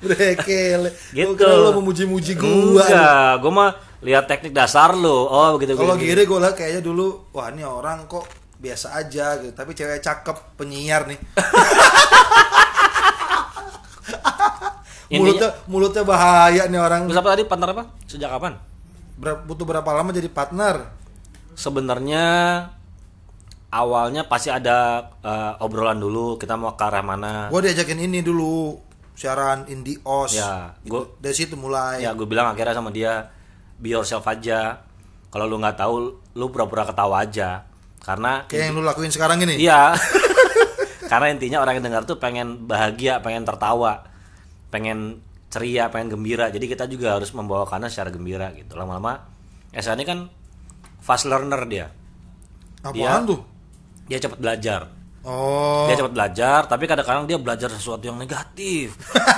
Brekel. 0.00 0.92
Gitu. 1.10 1.48
Lu 1.48 1.72
memuji-muji 1.74 2.36
gua. 2.36 2.84
enggak 2.84 3.40
gue 3.40 3.48
mah 3.50 3.70
lihat 4.00 4.28
teknik 4.28 4.52
dasar 4.52 4.92
lu 4.92 5.08
oh 5.24 5.56
begitu 5.56 5.74
Kalau 5.74 5.96
begitu. 5.96 6.12
gini 6.12 6.22
gue 6.22 6.38
liat 6.38 6.52
kayaknya 6.52 6.82
dulu, 6.82 7.32
wah 7.32 7.48
ini 7.48 7.64
orang 7.64 8.04
kok 8.04 8.28
biasa 8.54 8.92
aja 8.94 9.40
gitu. 9.40 9.50
Tapi 9.50 9.72
cewek 9.72 9.98
cakep 9.98 10.36
penyiar 10.54 11.08
nih. 11.08 11.16
Mulutnya 15.10 15.48
mulutnya 15.64 16.02
bahaya 16.02 16.66
nih 16.66 16.76
orang. 16.76 17.06
Terus 17.06 17.16
apa 17.16 17.28
tadi 17.30 17.44
partner 17.46 17.70
apa? 17.70 17.84
Sejak 18.04 18.28
kapan? 18.28 18.60
Ber- 19.14 19.42
butuh 19.42 19.62
berapa 19.62 19.86
lama 19.86 20.10
jadi 20.10 20.26
partner? 20.26 20.90
Sebenarnya 21.54 22.24
awalnya 23.70 24.26
pasti 24.26 24.50
ada 24.50 25.10
eh, 25.18 25.52
obrolan 25.58 25.98
dulu 25.98 26.34
kita 26.36 26.54
mau 26.54 26.74
ke 26.74 26.82
arah 26.82 27.02
mana. 27.02 27.32
Gue 27.48 27.62
diajakin 27.62 27.98
ini 28.00 28.20
dulu 28.20 28.74
siaran 29.14 29.66
Indios. 29.66 30.34
Ya, 30.34 30.74
gua 30.82 31.06
Dari 31.16 31.30
situ 31.32 31.54
mulai. 31.54 32.02
ya 32.02 32.10
gue 32.12 32.26
bilang 32.26 32.50
akhirnya 32.50 32.74
sama 32.74 32.90
dia 32.90 33.30
be 33.78 33.90
yourself 33.90 34.26
aja. 34.26 34.82
Kalau 35.30 35.46
lu 35.46 35.58
nggak 35.58 35.74
tahu, 35.76 35.94
lu 36.34 36.46
pura-pura 36.48 36.82
ketawa 36.82 37.22
aja. 37.22 37.66
Karena 37.98 38.46
Kayak 38.46 38.70
yang 38.70 38.74
lu 38.74 38.82
lakuin 38.82 39.10
sekarang 39.10 39.42
ini. 39.42 39.58
iya. 39.58 39.94
Karena 41.10 41.30
intinya 41.30 41.58
orang 41.58 41.78
yang 41.78 41.86
dengar 41.86 42.02
tuh 42.02 42.16
pengen 42.16 42.66
bahagia, 42.66 43.18
pengen 43.18 43.42
tertawa, 43.42 44.06
pengen 44.70 45.22
ceria, 45.54 45.86
pengen 45.86 46.18
gembira. 46.18 46.50
Jadi 46.50 46.66
kita 46.66 46.84
juga 46.84 47.14
harus 47.14 47.30
membawakannya 47.30 47.86
secara 47.86 48.10
gembira 48.10 48.50
gitu. 48.52 48.74
Lama-lama 48.74 49.22
Esa 49.70 49.94
ini 49.94 50.02
kan 50.02 50.26
fast 50.98 51.26
learner 51.26 51.62
dia. 51.66 51.86
Apaan 52.82 52.94
Dia- 52.94 53.22
tuh? 53.22 53.40
Dia 54.04 54.18
cepat 54.18 54.38
belajar. 54.38 54.80
Oh. 55.24 55.88
Dia 55.88 55.96
cepat 55.96 56.12
belajar, 56.12 56.68
tapi 56.68 56.84
kadang-kadang 56.84 57.24
dia 57.24 57.40
belajar 57.40 57.72
sesuatu 57.72 58.04
yang 58.04 58.20
negatif. 58.20 58.92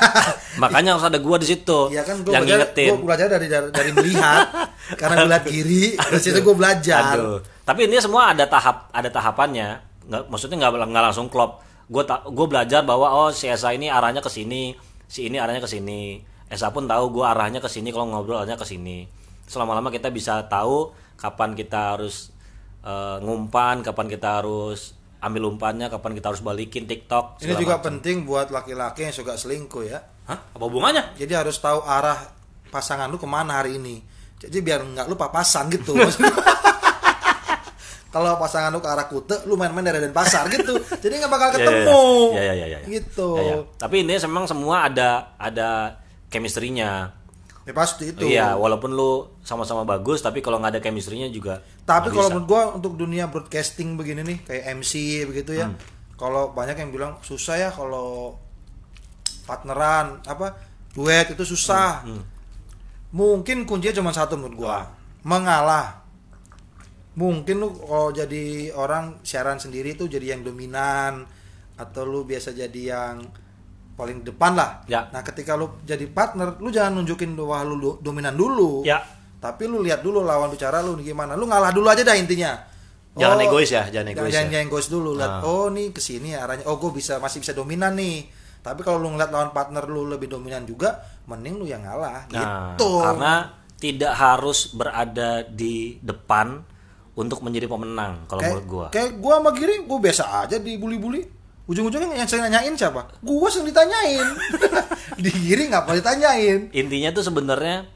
Makanya 0.62 0.98
harus 0.98 1.06
ada 1.06 1.20
gua 1.22 1.38
di 1.38 1.46
situ 1.46 1.92
Iya 1.92 2.02
kan 2.02 2.24
gue 2.24 2.32
yang 2.32 2.42
belajar, 2.42 2.58
ngingetin. 2.66 2.88
gua 2.90 3.06
belajar 3.06 3.26
dari 3.30 3.46
dari, 3.46 3.68
dari 3.70 3.90
melihat 3.92 4.46
karena 5.00 5.14
gue 5.20 5.30
lihat 5.30 5.44
kiri 5.46 5.84
dari 5.94 6.18
situ 6.18 6.38
gue 6.40 6.56
belajar 6.56 7.02
Aduh. 7.14 7.38
Tapi 7.62 7.86
ini 7.86 8.02
semua 8.02 8.34
ada 8.34 8.44
tahap 8.48 8.90
ada 8.90 9.06
tahapannya. 9.06 9.68
Nggak, 10.06 10.22
maksudnya 10.26 10.56
nggak 10.58 10.90
nggak 10.90 11.04
langsung 11.12 11.28
klop. 11.30 11.62
gue 11.86 12.02
tak 12.02 12.26
gue 12.26 12.46
belajar 12.50 12.82
bahwa 12.82 13.06
oh 13.06 13.30
si 13.30 13.46
Esa 13.46 13.70
ini 13.70 13.86
arahnya 13.86 14.18
ke 14.18 14.26
sini 14.26 14.74
si 15.06 15.26
ini 15.26 15.38
arahnya 15.38 15.62
ke 15.62 15.70
sini 15.70 16.20
Esa 16.46 16.70
pun 16.70 16.86
tahu 16.86 17.10
gue 17.10 17.26
arahnya 17.26 17.58
ke 17.58 17.66
sini 17.66 17.90
kalau 17.90 18.06
ngobrol 18.06 18.38
arahnya 18.38 18.54
ke 18.54 18.62
sini 18.62 19.06
selama 19.46 19.74
lama 19.74 19.90
kita 19.90 20.10
bisa 20.10 20.46
tahu 20.46 20.94
kapan 21.18 21.54
kita 21.54 21.94
harus 21.98 22.30
eh, 22.82 23.16
ngumpan 23.22 23.82
kapan 23.82 24.06
kita 24.06 24.42
harus 24.42 24.94
ambil 25.18 25.50
umpannya 25.50 25.90
kapan 25.90 26.14
kita 26.14 26.30
harus 26.30 26.42
balikin 26.44 26.86
TikTok 26.86 27.42
Ini 27.42 27.58
juga 27.58 27.80
macam. 27.80 27.86
penting 27.90 28.22
buat 28.22 28.54
laki-laki 28.54 29.10
yang 29.10 29.14
suka 29.16 29.34
selingkuh 29.34 29.82
ya. 29.82 29.98
Hah? 30.26 30.38
apa 30.54 30.62
hubungannya 30.62 31.14
Jadi 31.18 31.32
harus 31.34 31.58
tahu 31.58 31.82
arah 31.82 32.18
pasangan 32.70 33.06
lu 33.06 33.18
ke 33.18 33.26
mana 33.26 33.62
hari 33.62 33.78
ini. 33.78 34.02
Jadi 34.36 34.58
biar 34.60 34.82
nggak 34.84 35.06
lu 35.06 35.16
papasan 35.16 35.66
gitu. 35.72 35.96
Kalau 38.16 38.40
pasangan 38.40 38.72
lu 38.72 38.80
ke 38.80 38.88
arah 38.88 39.04
Kute, 39.12 39.44
lu 39.44 39.60
main-main 39.60 39.84
dari 39.84 40.00
Denpasar 40.00 40.48
gitu. 40.56 40.72
Jadi 40.80 41.20
nggak 41.20 41.28
bakal 41.28 41.48
Ya, 41.48 41.52
ya, 41.52 41.58
ketemu. 41.60 42.00
ya. 42.32 42.40
Ya, 42.40 42.40
ya, 42.40 42.54
ya, 42.56 42.66
ya. 42.72 42.78
Gitu. 42.88 43.28
Ya, 43.36 43.42
ya. 43.44 43.56
Tapi 43.76 43.94
ini 44.08 44.16
memang 44.24 44.48
semua 44.48 44.88
ada 44.88 45.36
ada 45.36 46.00
chemistry-nya. 46.32 47.12
Ya 47.66 47.74
pasti 47.76 48.14
itu. 48.14 48.24
Iya, 48.24 48.56
walaupun 48.56 48.94
lu 48.96 49.36
sama-sama 49.44 49.84
bagus, 49.84 50.24
tapi 50.24 50.40
kalau 50.40 50.56
nggak 50.56 50.78
ada 50.78 50.80
chemistry-nya 50.80 51.28
juga. 51.28 51.60
Tapi 51.84 52.08
kalau 52.08 52.32
menurut 52.32 52.48
gua 52.48 52.62
untuk 52.72 52.96
dunia 52.96 53.28
broadcasting 53.28 53.98
begini 54.00 54.24
nih 54.24 54.38
kayak 54.48 54.64
MC 54.80 54.92
begitu 55.28 55.52
ya. 55.60 55.68
Hmm. 55.68 55.76
Kalau 56.16 56.56
banyak 56.56 56.78
yang 56.80 56.88
bilang 56.88 57.12
susah 57.20 57.60
ya 57.60 57.68
kalau 57.68 58.40
partneran 59.44 60.24
apa 60.24 60.56
duet 60.96 61.36
itu 61.36 61.44
susah. 61.44 62.06
Hmm, 62.06 62.24
Mungkin 63.12 63.68
kuncinya 63.68 63.98
cuma 64.00 64.10
satu 64.14 64.40
menurut 64.40 64.56
gua. 64.56 64.78
Mengalah. 65.26 66.05
Mungkin 67.16 67.56
lu 67.56 67.72
kalau 67.74 68.12
jadi 68.12 68.44
orang 68.76 69.24
siaran 69.24 69.56
sendiri 69.56 69.96
tuh 69.96 70.04
jadi 70.04 70.36
yang 70.36 70.44
dominan 70.44 71.24
atau 71.74 72.04
lu 72.04 72.24
biasa 72.24 72.52
jadi 72.52 72.82
yang 72.92 73.24
paling 73.96 74.20
depan 74.20 74.52
lah. 74.52 74.84
Ya. 74.84 75.08
Nah, 75.08 75.24
ketika 75.24 75.56
lu 75.56 75.80
jadi 75.80 76.04
partner, 76.06 76.60
lu 76.60 76.68
jangan 76.68 77.00
nunjukin 77.00 77.32
bahwa 77.32 77.64
lu 77.64 77.76
do- 77.80 77.98
dominan 78.04 78.36
dulu. 78.36 78.84
Ya. 78.84 79.00
Tapi 79.40 79.64
lu 79.64 79.80
lihat 79.80 80.04
dulu 80.04 80.20
lawan 80.20 80.52
bicara 80.52 80.84
lu 80.84 81.00
gimana. 81.00 81.32
Lu 81.32 81.48
ngalah 81.48 81.72
dulu 81.72 81.88
aja 81.88 82.04
dah 82.04 82.12
intinya. 82.12 82.52
Jangan 83.16 83.40
egois 83.48 83.72
ya, 83.72 83.88
jangan 83.88 84.12
egois 84.12 84.28
Jangan, 84.28 84.48
ya. 84.48 84.60
jangan 84.60 84.66
egois 84.68 84.88
dulu. 84.92 85.10
Lihat, 85.16 85.32
Ah. 85.40 85.48
oh 85.48 85.72
nih 85.72 85.88
ke 85.88 86.04
sini 86.04 86.36
arahnya. 86.36 86.68
Oh, 86.68 86.76
gue 86.76 86.92
bisa 86.92 87.16
masih 87.16 87.40
bisa 87.40 87.56
dominan 87.56 87.96
nih. 87.96 88.28
Tapi 88.60 88.84
kalau 88.84 89.00
lu 89.00 89.16
ngeliat 89.16 89.32
lawan 89.32 89.56
partner 89.56 89.88
lu 89.88 90.04
lebih 90.04 90.28
dominan 90.28 90.68
juga, 90.68 91.00
mending 91.24 91.56
lu 91.56 91.64
yang 91.64 91.80
ngalah. 91.80 92.28
Nah, 92.28 92.76
gitu. 92.76 93.00
karena 93.00 93.34
tidak 93.80 94.12
harus 94.12 94.68
berada 94.76 95.48
di 95.48 95.96
depan 96.04 96.60
untuk 97.16 97.40
menjadi 97.40 97.64
pemenang 97.64 98.28
kalau 98.28 98.44
kayak, 98.44 98.52
menurut 98.52 98.66
gua. 98.68 98.86
Kayak 98.92 99.10
gua 99.16 99.34
sama 99.40 99.50
Giri, 99.56 99.74
gua 99.88 99.98
biasa 99.98 100.22
aja 100.44 100.56
dibully-bully. 100.60 101.22
Ujung-ujungnya 101.66 102.14
yang 102.14 102.28
saya 102.30 102.46
nanyain 102.46 102.76
siapa? 102.76 103.08
Gua 103.24 103.48
sering 103.48 103.72
ditanyain. 103.72 104.28
di 105.24 105.30
Giri 105.32 105.66
nggak 105.72 105.88
pernah 105.88 105.98
ditanyain. 105.98 106.70
Intinya 106.76 107.10
tuh 107.16 107.24
sebenarnya 107.24 107.88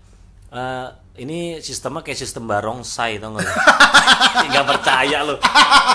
eh, 0.51 0.89
ini 1.21 1.61
sistemnya 1.61 2.01
kayak 2.01 2.17
sistem 2.17 2.49
barongsai 2.49 3.21
tau 3.21 3.37
gak 3.37 3.45
lu? 3.45 3.53
Gak 4.57 4.67
percaya 4.67 5.19
lu. 5.27 5.37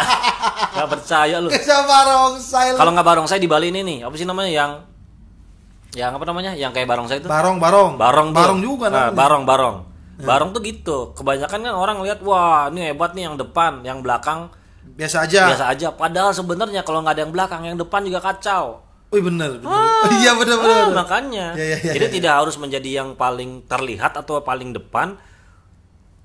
Gak 0.77 0.87
percaya 0.91 1.35
lu. 1.41 1.49
Siapa 1.49 1.97
rongsai 2.05 2.75
lu? 2.75 2.77
Kalau 2.77 2.91
nggak 2.93 3.07
barongsai 3.07 3.39
di 3.41 3.49
Bali 3.49 3.73
ini 3.73 3.81
nih, 3.81 3.97
apa 4.05 4.13
sih 4.19 4.27
namanya 4.27 4.51
yang 4.53 4.71
yang 5.95 6.11
apa 6.13 6.23
namanya? 6.27 6.51
Yang 6.53 6.71
kayak 6.77 6.87
barongsai 6.91 7.17
itu? 7.23 7.27
Barong, 7.31 7.57
barong. 7.57 7.95
Barong. 7.95 8.29
Barong 8.35 8.59
juga 8.61 8.91
nah, 8.91 9.09
namanya. 9.09 9.17
barong, 9.47 9.89
Barong 10.21 10.55
tuh 10.55 10.63
gitu. 10.63 11.11
Kebanyakan 11.11 11.59
kan 11.59 11.73
orang 11.75 11.99
lihat 12.05 12.23
wah, 12.23 12.71
ini 12.71 12.93
hebat 12.93 13.11
nih 13.11 13.27
yang 13.27 13.35
depan, 13.35 13.83
yang 13.83 13.99
belakang 13.99 14.47
Biasa 14.85 15.27
aja. 15.27 15.51
biasa 15.51 15.65
aja. 15.75 15.87
Padahal 15.91 16.31
sebenarnya 16.31 16.85
kalau 16.87 17.03
nggak 17.03 17.19
ada 17.19 17.21
yang 17.27 17.33
belakang, 17.35 17.61
yang 17.67 17.75
depan 17.75 18.05
juga 18.05 18.23
kacau. 18.23 18.79
Wih 19.11 19.21
bener, 19.21 19.59
bener. 19.59 19.71
Iya 20.23 20.31
bener 20.39 20.57
bener. 20.59 20.75
Ah, 20.75 20.85
bener. 20.87 20.97
makanya. 20.97 21.47
Ya, 21.59 21.65
ya, 21.75 21.77
ya, 21.81 21.93
Jadi 21.99 22.05
ya. 22.07 22.13
tidak 22.21 22.33
harus 22.43 22.55
menjadi 22.55 22.89
yang 23.03 23.09
paling 23.19 23.67
terlihat 23.67 24.15
atau 24.15 24.39
paling 24.39 24.71
depan 24.71 25.19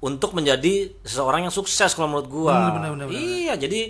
untuk 0.01 0.33
menjadi 0.33 0.95
seseorang 1.05 1.45
yang 1.49 1.55
sukses 1.55 1.93
kalau 1.93 2.09
menurut 2.09 2.29
gua. 2.31 2.53
Bener, 2.57 2.73
bener, 2.79 2.91
bener, 2.95 3.07
bener. 3.11 3.21
Iya, 3.21 3.55
jadi 3.59 3.81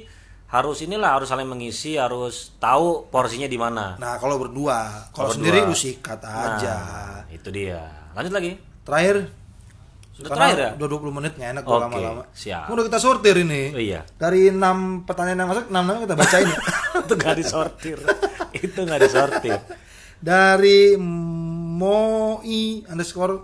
harus 0.51 0.83
inilah 0.83 1.15
harus 1.15 1.31
saling 1.31 1.47
mengisi, 1.47 1.95
harus 1.95 2.51
tahu 2.59 3.07
porsinya 3.07 3.47
di 3.47 3.55
mana. 3.55 3.95
Nah 4.03 4.19
kalau 4.19 4.35
berdua, 4.35 5.07
kalau 5.15 5.31
Kalau 5.31 5.39
sendiri 5.39 5.63
lu 5.63 5.77
sikat 5.77 6.19
aja. 6.27 6.75
Nah, 6.75 7.19
itu 7.31 7.49
dia. 7.55 8.11
Lanjut 8.19 8.35
lagi. 8.35 8.59
Terakhir. 8.83 9.40
Sudah 10.21 10.29
karena 10.31 10.45
terakhir 10.47 10.61
ya? 10.61 10.71
Udah 10.77 10.89
20 10.93 11.17
menit 11.17 11.33
nggak 11.35 11.51
enak 11.57 11.65
Oke, 11.65 11.81
lama-lama. 11.81 12.23
siap. 12.37 12.67
Udah 12.69 12.83
kita 12.85 12.99
sortir 13.01 13.35
ini. 13.41 13.63
Oh, 13.73 13.81
iya. 13.81 14.01
Dari 14.15 14.53
6 14.53 15.09
pertanyaan 15.09 15.39
yang 15.41 15.49
masuk, 15.49 15.65
6 15.67 15.73
namanya 15.73 16.01
kita 16.05 16.15
bacain 16.15 16.47
ya. 16.47 16.59
itu 17.03 17.13
nggak 17.17 17.37
disortir. 17.41 17.99
itu 18.53 18.79
nggak 18.79 19.01
disortir. 19.01 19.59
Dari 20.21 20.81
Moi 21.81 22.85
underscore 22.85 23.35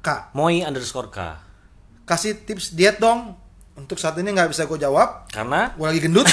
K. 0.00 0.08
Moi 0.32 0.64
underscore 0.64 1.12
K. 1.12 1.18
Kasih 2.02 2.40
tips 2.40 2.72
diet 2.72 2.96
dong. 2.96 3.36
Untuk 3.76 4.00
saat 4.00 4.16
ini 4.16 4.32
nggak 4.32 4.48
bisa 4.48 4.64
gue 4.64 4.80
jawab. 4.80 5.28
Karena 5.28 5.76
Gue 5.76 5.86
lagi 5.86 6.00
gendut. 6.00 6.24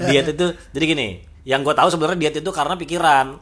diet 0.00 0.26
itu 0.32 0.46
jadi 0.72 0.84
gini, 0.86 1.08
yang 1.44 1.60
gue 1.60 1.74
tahu 1.74 1.88
sebenarnya 1.90 2.18
diet 2.18 2.36
itu 2.40 2.50
karena 2.50 2.74
pikiran. 2.74 3.36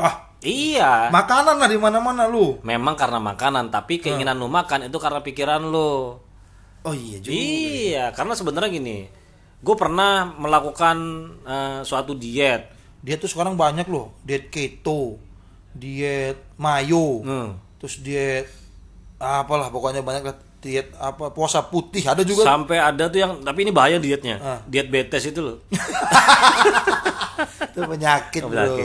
ah, 0.00 0.29
Iya. 0.40 1.12
makanan 1.12 1.60
lah 1.60 1.68
di 1.68 1.76
mana-mana 1.76 2.24
lu. 2.24 2.56
Memang 2.62 2.96
karena 2.96 3.20
makanan, 3.20 3.68
tapi 3.68 4.00
keinginan 4.00 4.36
lu 4.36 4.48
makan 4.48 4.88
itu 4.88 4.96
karena 4.96 5.20
pikiran 5.20 5.60
lu. 5.60 6.16
Oh 6.80 6.94
iya 6.96 7.20
juga. 7.20 7.36
Iya, 7.36 8.04
karena 8.10 8.32
sebenarnya 8.32 8.72
gini, 8.72 9.04
gue 9.60 9.76
pernah 9.76 10.24
melakukan 10.32 10.96
eh, 11.44 11.78
suatu 11.84 12.16
diet. 12.16 12.72
Diet 13.00 13.20
tuh 13.20 13.28
sekarang 13.28 13.56
banyak 13.56 13.84
loh. 13.84 14.16
Diet 14.24 14.48
keto, 14.48 15.20
diet 15.70 16.40
mayo, 16.56 17.20
Hmm. 17.20 17.60
terus 17.76 18.00
diet 18.00 18.48
apalah 19.16 19.68
pokoknya 19.68 20.00
banyak 20.00 20.24
lah 20.24 20.36
diet 20.60 20.92
apa 20.96 21.28
puasa 21.30 21.60
putih 21.62 22.00
ada 22.04 22.24
juga. 22.24 22.44
Sampai 22.44 22.80
ada 22.80 23.08
tuh 23.08 23.20
yang, 23.20 23.32
tapi 23.40 23.68
ini 23.68 23.72
bahaya 23.72 24.00
dietnya. 24.00 24.40
Ah. 24.40 24.60
Diet 24.64 24.88
betes 24.88 25.24
itu 25.24 25.40
loh. 25.40 25.60
itu 27.72 27.80
penyakit, 27.82 28.40
Oh, 28.40 28.48
bro. 28.48 28.76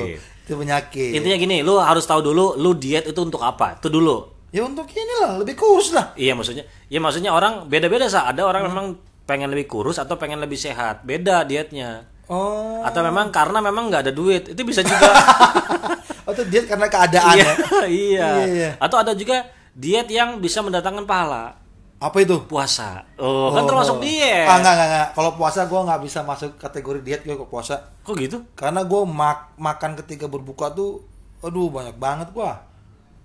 Itu 0.45 0.62
penyakit. 0.62 1.17
Intinya 1.17 1.38
gini, 1.41 1.58
lu 1.65 1.81
harus 1.81 2.05
tahu 2.05 2.21
dulu, 2.21 2.53
lu 2.53 2.77
diet 2.77 3.10
itu 3.10 3.17
untuk 3.17 3.41
apa? 3.41 3.81
Itu 3.81 3.89
dulu. 3.89 4.29
Ya 4.53 4.62
untuk 4.62 4.86
inilah 4.93 5.41
lebih 5.41 5.58
kurus 5.58 5.91
lah. 5.91 6.13
Iya 6.13 6.38
maksudnya, 6.38 6.63
ya 6.88 7.01
maksudnya 7.01 7.34
orang 7.34 7.65
beda-beda 7.65 8.05
sah. 8.05 8.29
Ada 8.29 8.45
orang 8.45 8.69
memang 8.69 8.86
pengen 9.25 9.49
lebih 9.49 9.65
kurus 9.65 9.97
atau 9.97 10.15
pengen 10.21 10.38
lebih 10.38 10.55
sehat, 10.55 11.01
beda 11.01 11.43
dietnya. 11.43 12.05
Oh. 12.29 12.86
Atau 12.86 13.01
memang 13.01 13.34
karena 13.34 13.58
memang 13.58 13.89
nggak 13.89 14.10
ada 14.10 14.13
duit, 14.13 14.53
itu 14.53 14.62
bisa 14.62 14.86
juga. 14.86 15.12
Atau 16.29 16.41
diet 16.49 16.65
karena 16.65 16.89
keadaan 16.89 17.38
iya, 17.38 17.45
ya. 17.45 17.53
iya. 17.86 17.86
Iya, 17.89 18.45
iya. 18.49 18.69
Atau 18.81 18.97
ada 18.97 19.13
juga 19.13 19.45
diet 19.77 20.10
yang 20.10 20.41
bisa 20.41 20.65
mendatangkan 20.65 21.05
pahala, 21.05 21.53
Apa 21.95 22.17
itu? 22.21 22.43
puasa. 22.43 23.08
Oh, 23.15 23.55
kan 23.55 23.63
termasuk 23.63 24.03
diet. 24.03 24.45
Ah, 24.45 24.60
enggak, 24.60 24.73
enggak, 24.75 24.88
enggak. 24.91 25.10
Kalau 25.15 25.31
puasa 25.39 25.60
gua 25.71 25.81
nggak 25.88 26.01
bisa 26.03 26.19
masuk 26.27 26.60
kategori 26.60 26.99
diet 27.01 27.21
gue 27.23 27.36
ke 27.39 27.47
puasa. 27.47 27.95
Kok 28.03 28.15
gitu? 28.19 28.38
Karena 28.53 28.84
gue 28.84 29.01
mak 29.08 29.55
makan 29.55 29.95
ketika 30.03 30.27
berbuka 30.27 30.75
tuh, 30.75 31.01
aduh 31.39 31.71
banyak 31.71 31.95
banget 31.95 32.36
gua. 32.36 32.67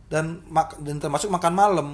Dan 0.06 0.46
mak 0.46 0.78
dan 0.78 1.02
termasuk 1.02 1.28
makan 1.28 1.54
malam. 1.54 1.88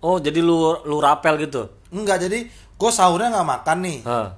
Oh, 0.00 0.16
jadi 0.22 0.38
lu 0.38 0.80
lu 0.86 0.96
rapel 1.02 1.36
gitu. 1.42 1.66
Enggak, 1.90 2.22
jadi 2.22 2.46
gue 2.50 2.90
sahurnya 2.94 3.34
nggak 3.34 3.48
makan 3.60 3.78
nih. 3.82 3.98
Hah. 4.06 4.28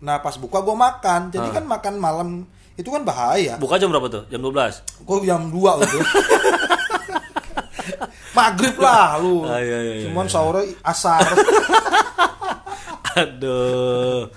Nah 0.00 0.16
pas 0.24 0.34
buka 0.40 0.64
gue 0.64 0.76
makan. 0.76 1.20
Jadi 1.28 1.48
kan 1.52 1.64
makan 1.68 1.94
malam 2.00 2.28
itu 2.74 2.88
kan 2.90 3.06
bahaya. 3.06 3.54
Buka 3.60 3.78
jam 3.78 3.92
berapa 3.92 4.10
tuh? 4.10 4.24
Jam 4.32 4.42
12. 4.42 5.06
Gue 5.06 5.16
jam 5.22 5.48
2 5.52 5.54
gitu. 5.86 5.98
Maghrib 8.36 8.76
lah 8.76 9.18
lu. 9.18 9.44
Ah, 9.44 9.58
iya, 9.58 9.78
iya, 9.78 9.94
iya, 9.96 10.04
Cuman 10.06 10.26
sahurnya 10.26 10.72
asar. 10.82 11.22
Aduh. 13.14 14.28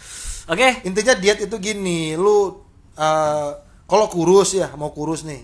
Oke. 0.48 0.68
Intinya 0.84 1.14
diet 1.14 1.40
itu 1.44 1.56
gini, 1.58 2.14
lu 2.14 2.62
eh, 2.94 3.50
kalau 3.88 4.06
kurus 4.08 4.54
ya, 4.54 4.72
mau 4.76 4.92
kurus 4.92 5.24
nih. 5.24 5.44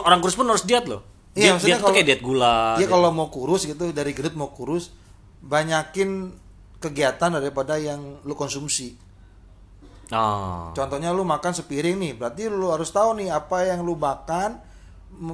Orang 0.00 0.18
kurus 0.18 0.34
pun 0.34 0.48
harus 0.48 0.64
diet 0.64 0.84
loh. 0.84 1.04
Iya, 1.34 1.58
Diet, 1.58 1.66
diet 1.66 1.80
kalau- 1.80 1.94
kayak 1.94 2.06
diet 2.06 2.22
gula. 2.22 2.78
Iya 2.78 2.86
diet- 2.86 2.90
kalau 2.90 3.10
mau 3.10 3.28
kurus 3.28 3.66
gitu 3.66 3.90
dari 3.90 4.14
gendut 4.14 4.34
mau 4.34 4.50
kurus, 4.50 4.94
banyakin 5.40 6.30
kegiatan 6.78 7.30
daripada 7.32 7.74
yang 7.74 8.22
lu 8.22 8.34
konsumsi. 8.34 8.94
Oh. 10.12 10.70
Contohnya 10.76 11.10
lu 11.10 11.24
makan 11.24 11.50
sepiring 11.50 11.96
nih, 11.96 12.12
berarti 12.14 12.46
lu 12.46 12.68
harus 12.70 12.92
tahu 12.92 13.18
nih 13.18 13.32
apa 13.32 13.66
yang 13.66 13.82
lu 13.82 13.96
makan 13.96 14.60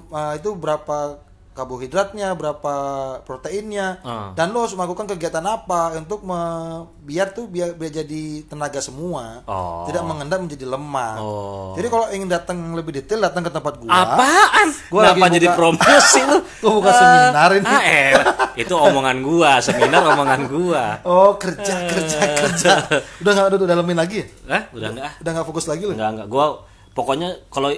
eh, 0.09 0.33
itu 0.39 0.55
berapa 0.55 1.19
karbohidratnya, 1.61 2.33
berapa 2.33 2.75
proteinnya, 3.21 4.01
Ah. 4.01 4.33
dan 4.33 4.51
lo 4.51 4.61
harus 4.61 4.73
melakukan 4.73 5.05
kegiatan 5.07 5.43
apa 5.43 5.95
untuk 5.95 6.23
me- 6.23 6.89
biar 7.01 7.31
tuh 7.31 7.47
biar, 7.47 7.73
biar 7.73 7.93
jadi 7.95 8.23
tenaga 8.45 8.79
semua, 8.79 9.45
Oh. 9.45 9.85
tidak 9.85 10.03
mengendap 10.03 10.39
menjadi 10.39 10.65
lemak. 10.65 11.17
Oh. 11.17 11.73
Jadi 11.73 11.87
kalau 11.87 12.07
ingin 12.09 12.29
datang 12.29 12.57
lebih 12.73 12.93
detail 12.95 13.21
datang 13.21 13.43
ke 13.43 13.51
tempat 13.51 13.77
gua. 13.77 13.91
Apaan? 13.93 14.69
Gua 14.89 15.01
Kenapa 15.05 15.21
lagi 15.21 15.35
jadi 15.37 15.47
buka- 15.47 15.59
promosi 15.59 16.21
lu? 16.23 16.39
Gua 16.61 16.73
buka 16.75 16.91
seminar 16.93 17.51
ini. 17.53 17.67
Ah, 17.67 17.83
eh, 17.83 18.13
itu 18.57 18.75
omongan 18.75 19.17
gua, 19.21 19.51
seminar 19.61 20.03
omongan 20.07 20.41
gua. 20.47 20.85
Oh 21.03 21.37
kerja 21.37 21.75
kerja 21.87 22.19
kerja. 22.39 22.73
Udah 23.19 23.31
nggak 23.31 23.47
udah 23.53 23.69
dalemin 23.69 23.97
lagi? 23.97 24.21
Hah? 24.47 24.69
Udah 24.71 24.89
enggak? 24.91 25.11
Udah 25.19 25.31
nggak 25.31 25.47
fokus 25.47 25.67
lagi 25.67 25.83
lo? 25.83 25.93
Enggak, 25.93 26.11
enggak. 26.11 26.29
Gua 26.29 26.45
pokoknya 26.91 27.29
kalau 27.49 27.71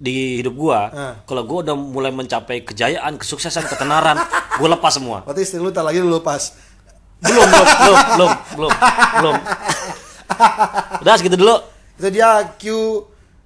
di 0.00 0.40
hidup 0.40 0.56
gua, 0.56 0.80
Eh. 0.88 1.14
kalau 1.22 1.44
gua 1.44 1.60
udah 1.62 1.76
mulai 1.76 2.08
mencapai 2.08 2.64
kejayaan, 2.64 3.14
kesuksesan, 3.14 3.68
ketenaran, 3.68 4.16
gua 4.56 4.68
lepas 4.70 4.92
semua. 4.92 5.20
Berarti 5.22 5.44
istri 5.44 5.56
lu 5.56 5.68
tak 5.68 5.84
lagi 5.84 6.00
lu 6.00 6.08
lepas. 6.10 6.56
Belum, 7.20 7.44
belum, 7.44 7.66
belum, 7.76 7.98
belum, 8.08 8.30
belum, 8.56 8.72
belum. 9.14 9.36
Udah 11.00 11.14
segitu 11.14 11.36
dulu. 11.36 11.56
Itu 11.94 12.08
dia 12.08 12.28
Q 12.56 12.64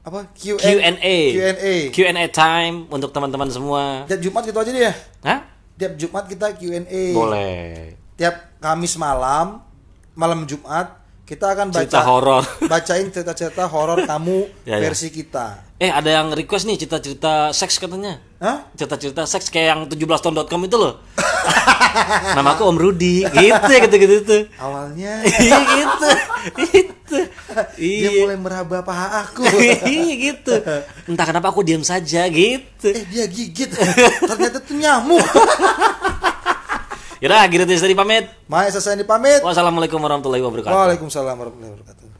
apa 0.01 0.31
Q 0.31 0.55
Q&A. 0.55 1.17
Q&A. 1.33 1.75
Q&A 1.91 2.25
time 2.29 2.87
untuk 2.89 3.11
teman-teman 3.11 3.51
semua. 3.51 4.07
Tiap 4.07 4.21
Jumat 4.21 4.43
gitu 4.45 4.59
aja 4.59 4.71
deh 4.71 4.85
ya. 4.85 4.95
Hah? 5.23 5.39
Tiap 5.75 5.93
Jumat 5.97 6.25
kita 6.29 6.55
Q&A. 6.55 7.05
Boleh. 7.11 7.99
Tiap 8.15 8.63
Kamis 8.63 8.95
malam, 8.95 9.59
malam 10.15 10.47
Jumat 10.47 11.03
kita 11.25 11.51
akan 11.51 11.73
baca 11.73 11.83
Cerita 11.83 12.05
horor. 12.05 12.45
bacain 12.63 13.09
cerita-cerita 13.09 13.65
horor 13.65 14.05
kamu 14.05 14.39
Ya, 14.69 14.77
ya. 14.77 14.87
versi 14.87 15.09
kita. 15.09 15.74
Eh, 15.85 15.93
ada 15.93 16.09
yang 16.09 16.33
request 16.33 16.65
nih 16.65 16.81
cerita-cerita 16.81 17.53
seks 17.53 17.77
katanya. 17.77 18.17
Hah? 18.41 18.65
Cerita-cerita 18.73 19.29
seks 19.29 19.53
kayak 19.53 19.69
yang 19.69 19.81
17tahun.com 19.85 20.61
itu 20.65 20.77
loh. 20.81 21.05
Nama 22.41 22.57
aku 22.57 22.65
Om 22.73 22.79
Rudi. 22.81 23.21
Gitu 23.21 23.69
ya, 23.69 23.79
gitu-gitu 23.85 24.17
tuh. 24.25 24.43
Awalnya 24.57 25.21
Iya 25.45 25.59
gitu. 25.61 26.09
Itu. 26.73 27.19
dia 27.77 28.09
Iya. 28.09 28.25
mulai 28.25 28.39
meraba 28.41 28.81
paha 28.81 29.29
aku. 29.29 29.45
Iya 29.93 30.15
gitu. 30.33 30.57
Entah 31.05 31.27
kenapa 31.29 31.53
aku 31.53 31.61
diam 31.61 31.85
saja 31.85 32.25
gitu. 32.33 32.89
eh 32.89 33.05
dia 33.13 33.29
gigit. 33.29 33.69
Ternyata 34.25 34.65
itu 34.65 34.73
nyamuk. 34.81 35.21
Yaudah, 37.21 37.45
gitu 37.53 37.65
dari 37.69 37.93
pamit. 37.93 38.25
Saya 38.73 39.05
pamit. 39.05 39.45
Wassalamualaikum 39.45 40.01
warahmatullahi 40.01 40.41
wabarakatuh. 40.41 40.73
Waalaikumsalam 40.73 41.37
warahmatullahi 41.37 41.77
wabarakatuh. 41.77 42.14